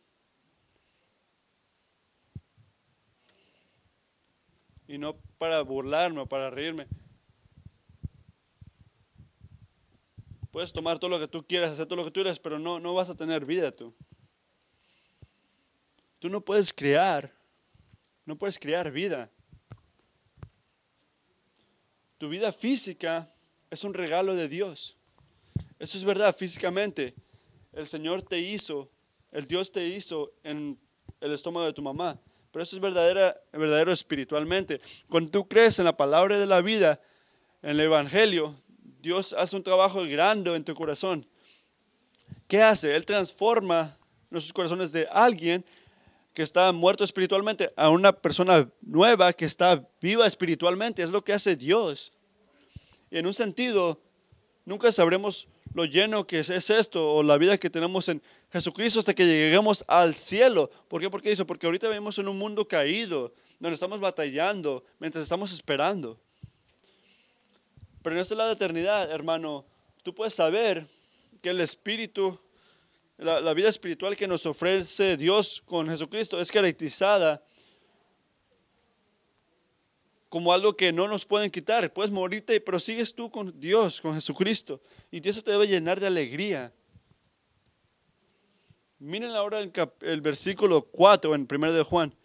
[4.88, 6.88] y no para burlarme o para reírme.
[10.52, 12.80] Puedes tomar todo lo que tú quieras, hacer todo lo que tú quieras, pero no,
[12.80, 13.94] no vas a tener vida tú.
[16.20, 17.34] Tú no puedes crear,
[18.26, 19.32] no puedes crear vida.
[22.20, 23.34] Tu vida física
[23.72, 24.96] es un regalo de Dios.
[25.80, 27.16] Eso es verdad físicamente.
[27.74, 28.90] El Señor te hizo,
[29.32, 30.80] el Dios te hizo en
[31.20, 32.20] el estómago de tu mamá.
[32.52, 34.80] Pero eso es verdadera, verdadero espiritualmente.
[35.10, 37.02] Cuando tú crees en la palabra de la vida,
[37.64, 38.56] en el Evangelio,
[39.02, 41.26] Dios hace un trabajo grande en tu corazón.
[42.48, 42.96] ¿Qué hace?
[42.96, 43.98] Él transforma
[44.30, 45.66] nuestros corazones de alguien
[46.34, 51.02] que está muerto espiritualmente a una persona nueva que está viva espiritualmente.
[51.02, 52.14] Es lo que hace Dios.
[53.10, 54.00] Y en un sentido,
[54.66, 58.22] nunca sabremos lo lleno que es, esto o la vida que tenemos en
[58.52, 60.70] Jesucristo hasta que lleguemos al cielo.
[60.88, 61.10] ¿Por qué?
[61.10, 66.20] Porque eso, porque ahorita vivimos en un mundo caído, donde estamos batallando mientras estamos esperando.
[68.02, 69.66] Pero en este lado de eternidad, hermano,
[70.04, 70.86] tú puedes saber
[71.42, 72.40] que el Espíritu,
[73.18, 77.42] la, la vida espiritual que nos ofrece Dios con Jesucristo es caracterizada
[80.34, 81.94] como algo que no nos pueden quitar.
[81.94, 84.82] Puedes morirte, pero sigues tú con Dios, con Jesucristo.
[85.12, 86.74] Y eso te debe llenar de alegría.
[88.98, 89.72] Miren ahora el,
[90.02, 92.16] el versículo 4 en 1 de Juan.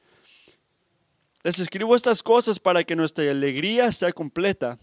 [1.42, 4.78] Les escribo estas cosas para que nuestra alegría sea completa.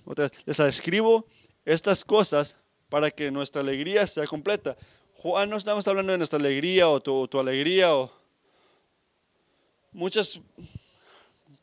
[0.46, 1.26] les escribo
[1.66, 2.56] estas cosas
[2.90, 4.78] para que nuestra alegría sea completa.
[5.16, 8.14] Juan no estamos hablando de nuestra alegría o tu, tu alegría o
[9.92, 10.40] muchas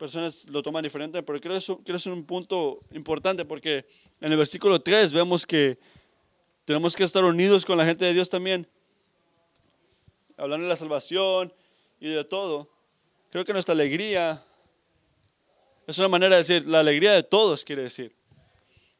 [0.03, 3.87] personas lo toman diferente, pero creo que, es un punto importante porque
[4.21, 5.79] en el versículo 3 vemos que
[6.65, 8.67] tenemos que estar unidos con la gente de Dios también,
[10.37, 11.55] hablando de la salvación
[12.01, 12.69] y de todo.
[13.31, 14.45] Creo que nuestra alegría
[15.87, 18.13] es una manera de decir, la alegría de todos quiere decir.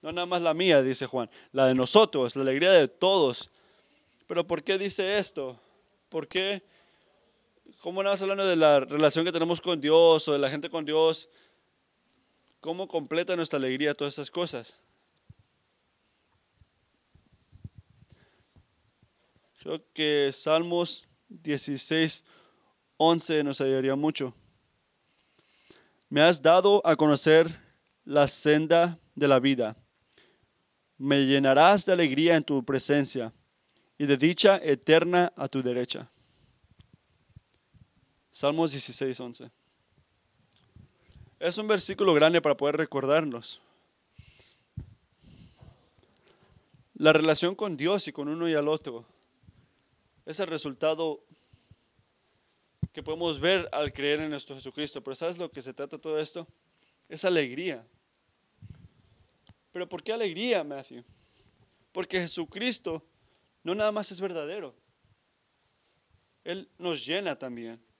[0.03, 3.51] No nada más la mía, dice Juan, la de nosotros, la alegría de todos.
[4.29, 5.59] Pero ¿por qué dice esto?
[6.09, 6.63] ¿Por qué?
[7.83, 10.85] ¿Cómo más hablando de la relación que tenemos con Dios o de la gente con
[10.85, 11.29] Dios?
[12.61, 14.81] ¿Cómo completa nuestra alegría todas estas cosas?
[19.61, 22.25] Creo que Salmos 16,
[22.99, 24.33] 11 nos ayudaría mucho.
[26.09, 27.49] Me has dado a conocer
[28.05, 29.77] la senda de la vida.
[30.99, 33.33] Me llenarás de alegría en tu presencia
[33.99, 36.12] y de dicha eterna a tu derecha.
[38.33, 39.51] Salmos 16, 11.
[41.39, 43.61] Es un versículo grande para poder recordarnos.
[46.95, 49.05] La relación con Dios y con uno y al otro
[50.25, 51.23] es el resultado
[52.95, 55.05] que podemos ver al creer en nuestro Jesucristo.
[55.05, 56.49] Pero ¿sabes lo que se trata todo esto?
[57.11, 57.87] Es alegría.
[59.73, 61.05] ¿Pero por qué alegría, Matthew?
[61.93, 63.05] Porque Jesucristo
[63.63, 64.75] no nada más es verdadero.
[66.45, 67.92] Él nos llena también.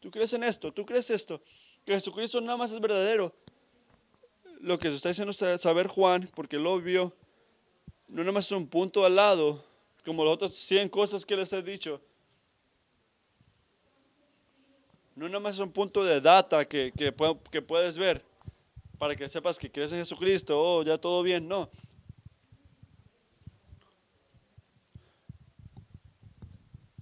[0.00, 0.72] ¿Tú crees en esto?
[0.72, 1.40] ¿Tú crees esto?
[1.84, 3.34] Que Jesucristo nada más es verdadero.
[4.60, 7.12] Lo que se está diciendo saber Juan, porque lo vio,
[8.08, 9.64] no nada más es un punto al lado,
[10.04, 12.00] como las otras 100 cosas que les he dicho.
[15.14, 17.14] No nada más es un punto de data que, que,
[17.50, 18.24] que puedes ver
[18.98, 21.46] para que sepas que crees en Jesucristo, oh, ya todo bien.
[21.46, 21.70] No,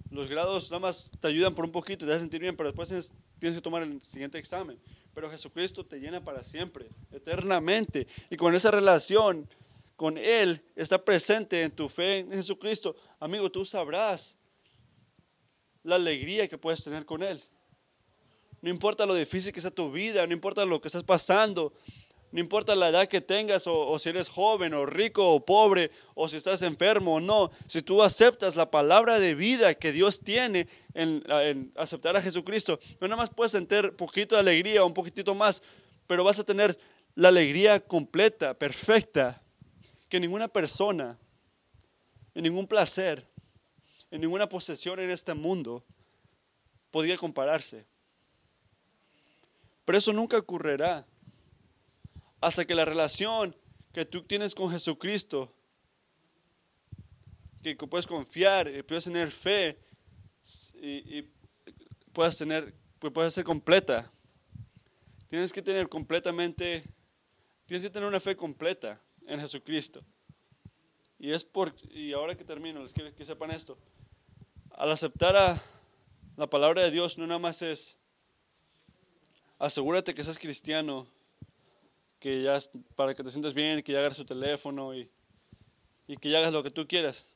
[0.09, 2.89] los grados nada más te ayudan por un poquito, te hacen sentir bien, pero después
[2.89, 4.79] tienes, que tomar el siguiente examen.
[5.13, 8.07] Pero Jesucristo te llena para siempre, eternamente.
[8.29, 9.49] Y con esa relación
[9.95, 12.95] con Él está presente en tu fe en Jesucristo.
[13.19, 14.37] Amigo, tú sabrás
[15.83, 17.41] la alegría que puedes tener con Él.
[18.61, 21.73] No importa lo difícil que sea tu vida, no importa lo que estás pasando,
[22.37, 26.29] no importa la edad que tengas o, si eres joven o rico o pobre o
[26.29, 27.49] si estás enfermo o no.
[27.65, 31.23] Si tú aceptas la palabra de vida que Dios tiene en,
[31.75, 35.63] aceptar a Jesucristo, no nada más puedes sentir poquito de alegría un poquitito más,
[36.05, 36.77] pero vas a tener
[37.15, 39.41] la alegría completa, perfecta,
[40.07, 41.17] que ninguna persona,
[42.35, 43.27] en ningún placer,
[44.11, 45.83] en ninguna posesión en este mundo
[46.91, 47.87] podía compararse.
[49.85, 51.03] Pero eso nunca ocurrirá
[52.39, 53.55] hasta que la relación
[53.93, 55.53] que tú tienes con Jesucristo,
[57.61, 59.77] que puedes confiar, y puedes tener fe
[60.75, 61.23] y,
[62.13, 64.11] puedas tener, pues puedes ser completa.
[65.27, 66.83] Tienes que tener completamente,
[67.65, 70.03] tienes que tener una fe completa en Jesucristo.
[71.19, 73.77] Y es por, y ahora que termino, les quiero que sepan esto.
[74.71, 75.61] Al aceptar a
[76.37, 77.97] la palabra de Dios, no nada más es
[79.59, 81.07] asegúrate que seas cristiano,
[82.19, 82.59] que ya
[82.95, 85.09] para que te sientas bien, que ya agarres tu teléfono y,
[86.07, 87.35] y que ya hagas lo que tú quieras.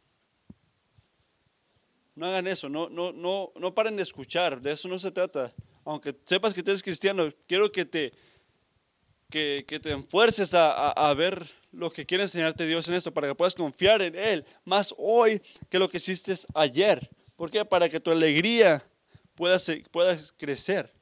[2.16, 5.54] No hagan eso, no, no, no, no paren de escuchar, de eso no se trata.
[5.86, 8.14] Aunque sepas que tú eres cristiano, quiero que te,
[9.30, 13.28] que, que te enfuerces a, a, ver lo que quiere enseñarte Dios en esto, para
[13.28, 17.10] que puedas confiar en Él más hoy que lo que hiciste ayer.
[17.36, 17.66] ¿Por qué?
[17.66, 18.86] Para que tu alegría
[19.36, 19.58] pueda,
[19.90, 20.94] pueda crecer.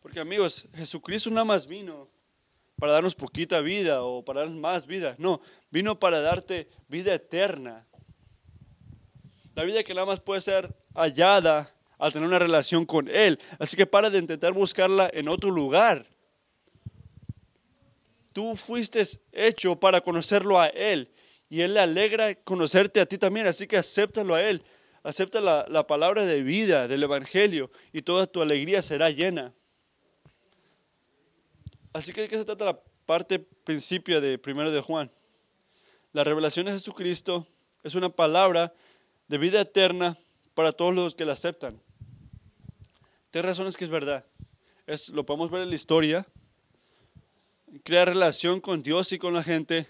[0.00, 2.08] Porque amigos, Jesucristo nada más vino
[2.80, 5.14] para darnos poquita vida o para darnos más vida.
[5.18, 7.86] No, vino para darte vida eterna.
[9.54, 13.38] La vida que nada más puede ser hallada al tener una relación con Él.
[13.58, 16.06] Así que para de intentar buscarla en otro lugar.
[18.32, 19.02] Tú fuiste
[19.32, 21.12] hecho para conocerlo a Él
[21.50, 23.46] y Él le alegra conocerte a ti también.
[23.46, 24.62] Así que acéptalo a Él.
[25.02, 29.52] Acepta la, la palabra de vida del Evangelio y toda tu alegría será llena.
[31.92, 35.10] Así que de qué se trata la parte principio de primero de Juan.
[36.12, 37.46] La revelación de Jesucristo
[37.82, 38.72] es una palabra
[39.26, 40.16] de vida eterna
[40.54, 41.80] para todos los que la aceptan.
[43.30, 44.24] Tres razones que es verdad.
[44.86, 46.26] Es, lo podemos ver en la historia.
[47.84, 49.88] Crea relación con Dios y con la gente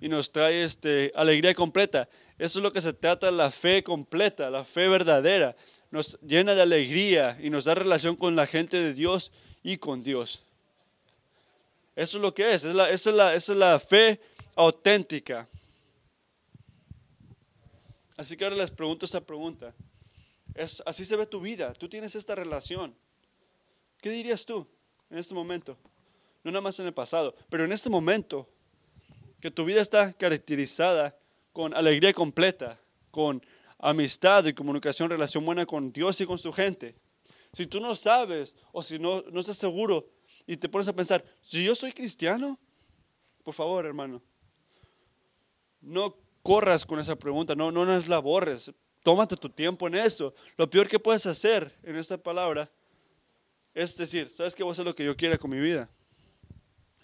[0.00, 2.08] y nos trae este, alegría completa.
[2.38, 5.56] Eso es lo que se trata la fe completa, la fe verdadera.
[5.90, 10.02] Nos llena de alegría y nos da relación con la gente de Dios y con
[10.02, 10.44] Dios.
[11.98, 14.20] Eso es lo que es, es la, es la, es la fe
[14.54, 15.48] auténtica.
[18.16, 19.74] Así que ahora les pregunto esta pregunta.
[20.54, 22.94] Es, así se ve tu vida, tú tienes esta relación.
[24.00, 24.64] ¿Qué dirías tú
[25.10, 25.76] en este momento?
[26.44, 28.48] No nada más en el pasado, pero en este momento,
[29.40, 31.18] que tu vida está caracterizada
[31.52, 32.80] con alegría completa,
[33.10, 33.44] con
[33.76, 36.94] amistad y comunicación, relación buena con Dios y con su gente.
[37.52, 40.08] Si tú no sabes o si no, no estás seguro
[40.48, 42.58] y te pones a pensar, si yo soy cristiano,
[43.44, 44.22] por favor, hermano,
[45.82, 48.72] no corras con esa pregunta, no, no nos la borres,
[49.02, 50.34] tómate tu tiempo en eso.
[50.56, 52.70] Lo peor que puedes hacer en esta palabra
[53.74, 55.86] es decir, ¿sabes qué voy a hacer lo que yo quiera con mi vida?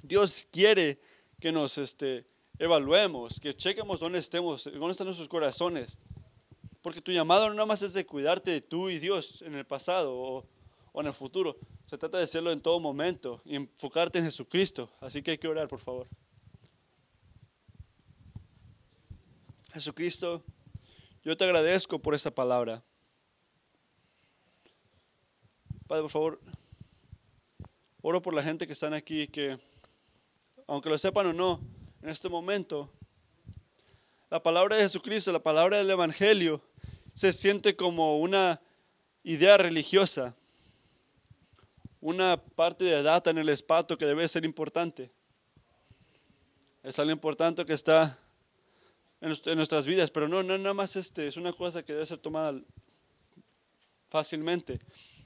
[0.03, 0.99] Dios quiere
[1.39, 2.25] que nos este,
[2.59, 5.99] evaluemos, que chequemos dónde estemos, dónde están nuestros corazones.
[6.81, 9.67] Porque tu llamado no nada más es de cuidarte de tú y Dios en el
[9.67, 10.15] pasado
[10.93, 11.59] o en el futuro.
[11.95, 14.91] Se trata de hacerlo en todo momento y enfocarte en Jesucristo.
[15.01, 16.09] Así que hay que orar, por favor.
[19.73, 20.43] Jesucristo,
[21.23, 22.83] yo te agradezco por esta palabra.
[25.87, 26.41] Padre, por favor,
[28.03, 29.57] oro por la gente que están aquí, que
[30.67, 31.61] aunque lo sepan o no,
[32.03, 32.91] en este momento,
[34.31, 36.61] la palabra de Jesucristo, la palabra del Evangelio,
[37.15, 38.61] se siente como una
[39.23, 40.35] idea religiosa
[42.05, 45.11] una parte de data en el espacio que debe ser importante.
[46.83, 48.19] Es algo importante que está
[49.23, 52.19] en nuestras vidas, pero no, no nada más este, es una cosa que debe ser
[52.19, 52.61] tomada
[54.07, 54.81] fácilmente.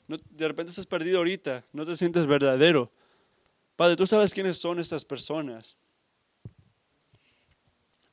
[0.07, 2.93] de repente estás perdido ahorita, no te sientes verdadero.
[3.74, 5.76] Padre, tú sabes quiénes son estas personas.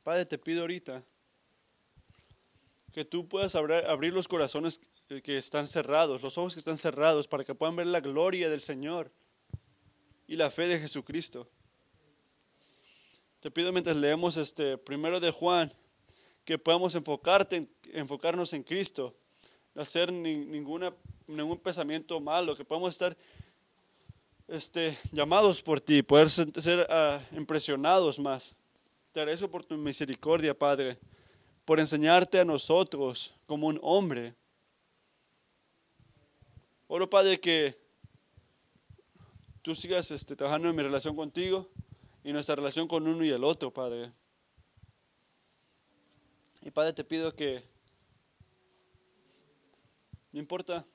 [0.02, 1.04] Padre, te pido ahorita
[2.92, 7.28] que tú puedas abrir, abrir los corazones que están cerrados, los ojos que están cerrados,
[7.28, 9.12] para que puedan ver la gloria del Señor
[10.28, 11.48] y la fe de Jesucristo.
[13.40, 15.72] Te pido mientras leemos este primero de Juan,
[16.44, 19.16] que podamos enfocarte, enfocarnos en Cristo,
[19.76, 20.92] no hacer ninguna,
[21.28, 23.16] ningún pensamiento malo, que podamos estar
[24.48, 28.56] este, llamados por ti, poder ser, ah, impresionados más.
[29.12, 30.98] Te agradezco por tu misericordia, Padre,
[31.64, 34.34] por enseñarte a nosotros como un hombre
[36.88, 37.76] Oro, Padre, que
[39.64, 41.68] tú sigas este, trabajando en mi relación contigo
[42.24, 44.14] y nuestra relación con uno y el otro, Padre.
[46.62, 47.64] Y Padre, te pido que,
[50.32, 50.86] no importa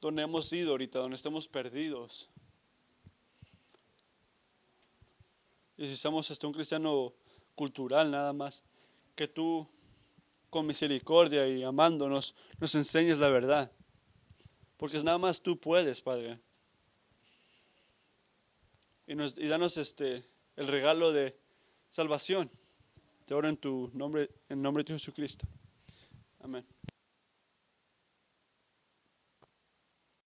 [0.00, 2.28] dónde hemos ido ahorita, donde estemos perdidos,
[5.76, 7.14] y si somos hasta un cristiano
[7.54, 8.64] cultural nada más,
[9.14, 9.68] que tú
[10.50, 13.70] con misericordia y amándonos nos enseñes la verdad.
[14.78, 16.40] Porque nada más tú puedes, Padre.
[19.06, 20.24] Y, nos, y danos este,
[20.56, 21.36] el regalo de
[21.90, 22.50] salvación.
[23.26, 25.46] Te oro en tu nombre, en nombre de Jesucristo.
[26.40, 26.64] Amén.